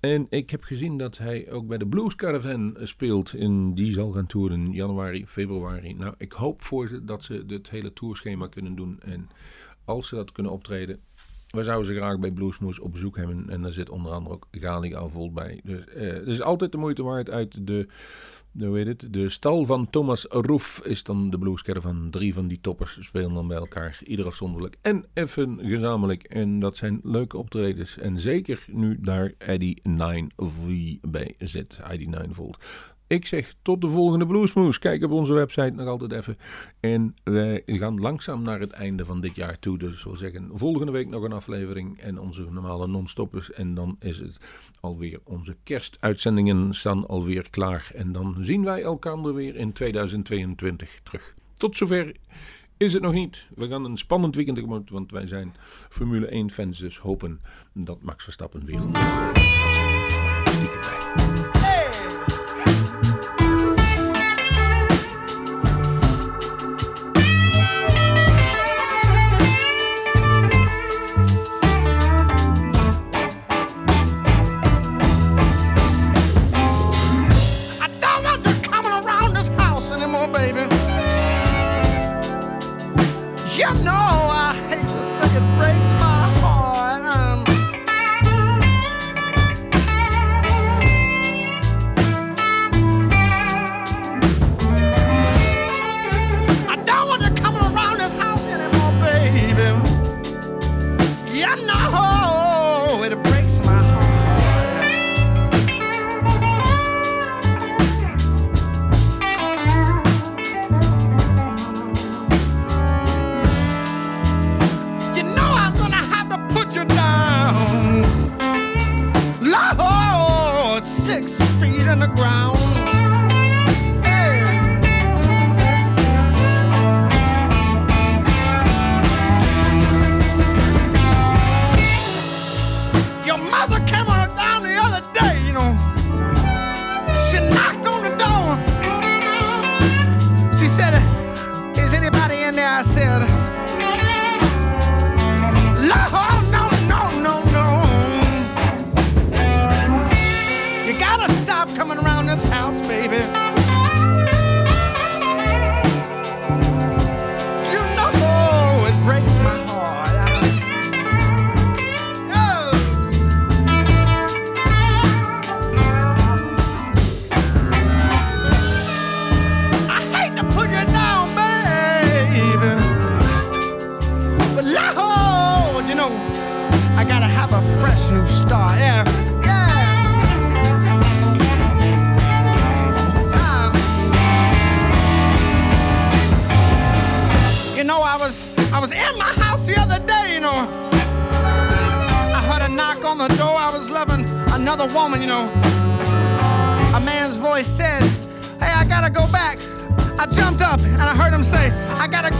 En 0.00 0.26
ik 0.28 0.50
heb 0.50 0.62
gezien 0.62 0.98
dat 0.98 1.18
hij 1.18 1.50
ook 1.50 1.66
bij 1.66 1.78
de 1.78 1.86
Blues 1.86 2.14
Caravan 2.14 2.76
eh, 2.76 2.86
speelt. 2.86 3.32
En 3.32 3.74
die 3.74 3.92
zal 3.92 4.10
gaan 4.10 4.26
toeren 4.26 4.72
januari, 4.72 5.26
februari. 5.26 5.94
Nou, 5.94 6.14
ik 6.18 6.32
hoop 6.32 6.62
voor 6.62 6.88
ze 6.88 7.04
dat 7.04 7.22
ze 7.22 7.44
het 7.46 7.70
hele 7.70 7.92
tourschema 7.92 8.46
kunnen 8.46 8.74
doen. 8.74 9.00
En 9.00 9.28
als 9.84 10.08
ze 10.08 10.14
dat 10.14 10.32
kunnen 10.32 10.52
optreden, 10.52 11.00
we 11.52 11.62
zouden 11.62 11.86
ze 11.86 11.94
graag 11.94 12.18
bij 12.18 12.30
Bluesmoes 12.30 12.78
op 12.78 12.92
bezoek 12.92 13.16
hebben. 13.16 13.50
En 13.50 13.62
daar 13.62 13.72
zit 13.72 13.90
onder 13.90 14.12
andere 14.12 14.34
ook 14.34 14.46
Galiga 14.50 15.08
vol 15.08 15.32
bij. 15.32 15.60
Dus 15.64 15.86
eh, 15.86 16.12
het 16.12 16.26
is 16.26 16.40
altijd 16.40 16.72
de 16.72 16.78
moeite 16.78 17.02
waard 17.02 17.30
uit 17.30 17.66
de, 17.66 17.86
de, 18.52 18.66
hoe 18.66 18.76
heet 18.76 18.86
het, 18.86 19.12
de 19.12 19.28
stal 19.28 19.64
van 19.64 19.90
Thomas 19.90 20.26
Roef 20.28 20.80
is 20.84 21.02
dan 21.02 21.30
de 21.30 21.38
Blues 21.38 21.62
Caravan. 21.62 22.10
Drie 22.10 22.34
van 22.34 22.48
die 22.48 22.60
toppers 22.60 22.98
spelen 23.00 23.34
dan 23.34 23.48
bij 23.48 23.56
elkaar. 23.56 24.00
Ieder 24.04 24.26
afzonderlijk 24.26 24.76
en 24.82 25.04
even 25.14 25.58
gezamenlijk. 25.62 26.22
En 26.22 26.58
dat 26.58 26.76
zijn 26.76 27.00
leuke 27.02 27.36
optredens. 27.36 27.98
En 27.98 28.20
zeker 28.20 28.64
nu 28.66 28.98
daar 29.00 29.32
Eddie 29.38 29.82
9V 29.88 30.70
bij 31.00 31.34
zit. 31.38 31.78
Eddie 31.82 32.08
9 32.08 32.34
Volt. 32.34 32.58
Ik 33.12 33.26
zeg 33.26 33.54
tot 33.62 33.80
de 33.80 33.88
volgende 33.88 34.26
Bluesmoes. 34.26 34.78
Kijk 34.78 35.04
op 35.04 35.10
onze 35.10 35.32
website 35.32 35.72
nog 35.74 35.86
altijd 35.86 36.12
even. 36.12 36.38
En 36.80 37.14
wij 37.24 37.62
gaan 37.66 38.00
langzaam 38.00 38.42
naar 38.42 38.60
het 38.60 38.72
einde 38.72 39.04
van 39.04 39.20
dit 39.20 39.34
jaar 39.34 39.58
toe. 39.58 39.78
Dus 39.78 40.04
we 40.04 40.16
zeggen 40.16 40.50
volgende 40.52 40.92
week 40.92 41.08
nog 41.08 41.22
een 41.22 41.32
aflevering. 41.32 42.00
En 42.00 42.18
onze 42.18 42.46
normale 42.50 42.86
non-stoppers. 42.86 43.52
En 43.52 43.74
dan 43.74 43.96
is 44.00 44.18
het 44.18 44.38
alweer 44.80 45.20
onze 45.24 45.56
kerstuitzendingen 45.62 46.74
staan 46.74 47.06
alweer 47.06 47.50
klaar. 47.50 47.90
En 47.94 48.12
dan 48.12 48.36
zien 48.40 48.64
wij 48.64 48.82
elkaar 48.82 49.34
weer 49.34 49.56
in 49.56 49.72
2022 49.72 51.00
terug. 51.02 51.34
Tot 51.56 51.76
zover 51.76 52.16
is 52.76 52.92
het 52.92 53.02
nog 53.02 53.12
niet. 53.12 53.46
We 53.54 53.68
gaan 53.68 53.84
een 53.84 53.98
spannend 53.98 54.34
weekend 54.34 54.56
tegemoet. 54.56 54.90
Want 54.90 55.10
wij 55.10 55.26
zijn 55.26 55.54
Formule 55.88 56.26
1 56.26 56.50
fans. 56.50 56.78
Dus 56.78 56.98
hopen 56.98 57.40
dat 57.72 58.02
Max 58.02 58.24
Verstappen 58.24 58.64
weer. 58.64 58.82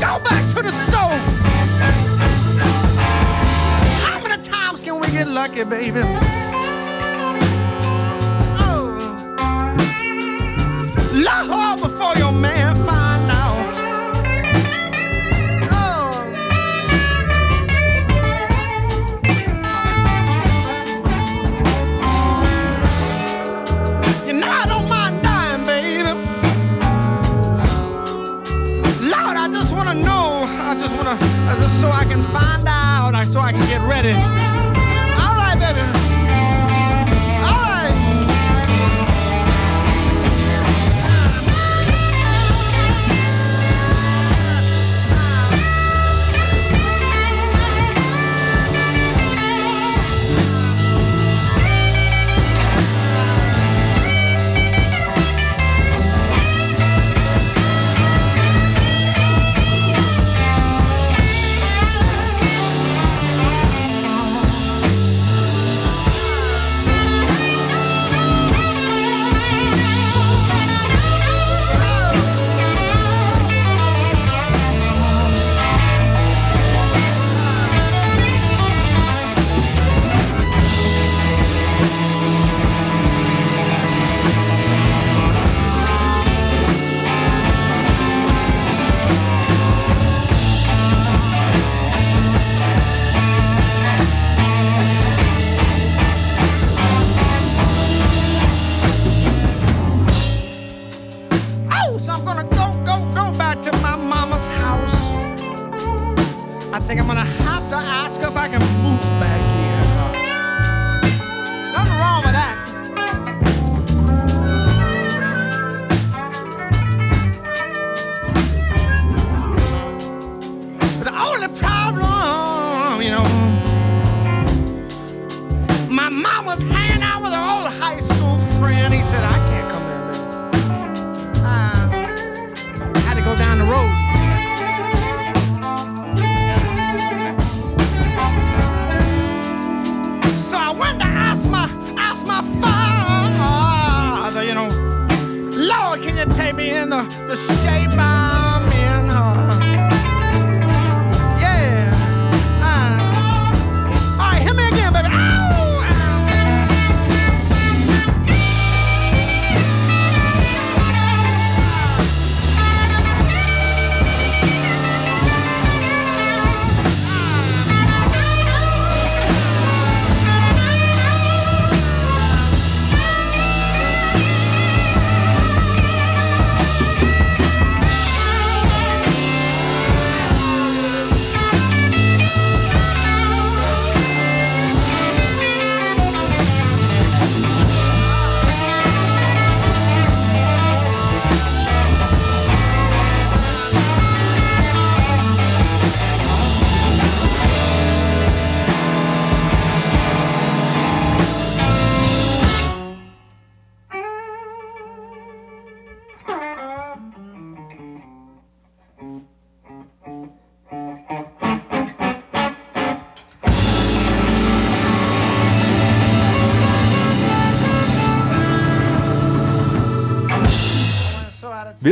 Go 0.03 0.19
back 0.19 0.45
to 0.57 0.63
the 0.63 0.73
stove. 0.73 1.13
How 4.03 4.21
many 4.21 4.43
times 4.43 4.81
can 4.81 4.99
we 4.99 5.07
get 5.13 5.29
lucky, 5.29 5.63
baby? 5.63 6.01
Uh. 8.59 8.83
Love 11.13 11.47
her 11.47 11.77
before 11.89 12.17
your 12.17 12.33
man. 12.33 12.62
so 33.33 33.41
I 33.41 33.51
can 33.51 33.67
get 33.67 33.81
ready. 33.81 34.42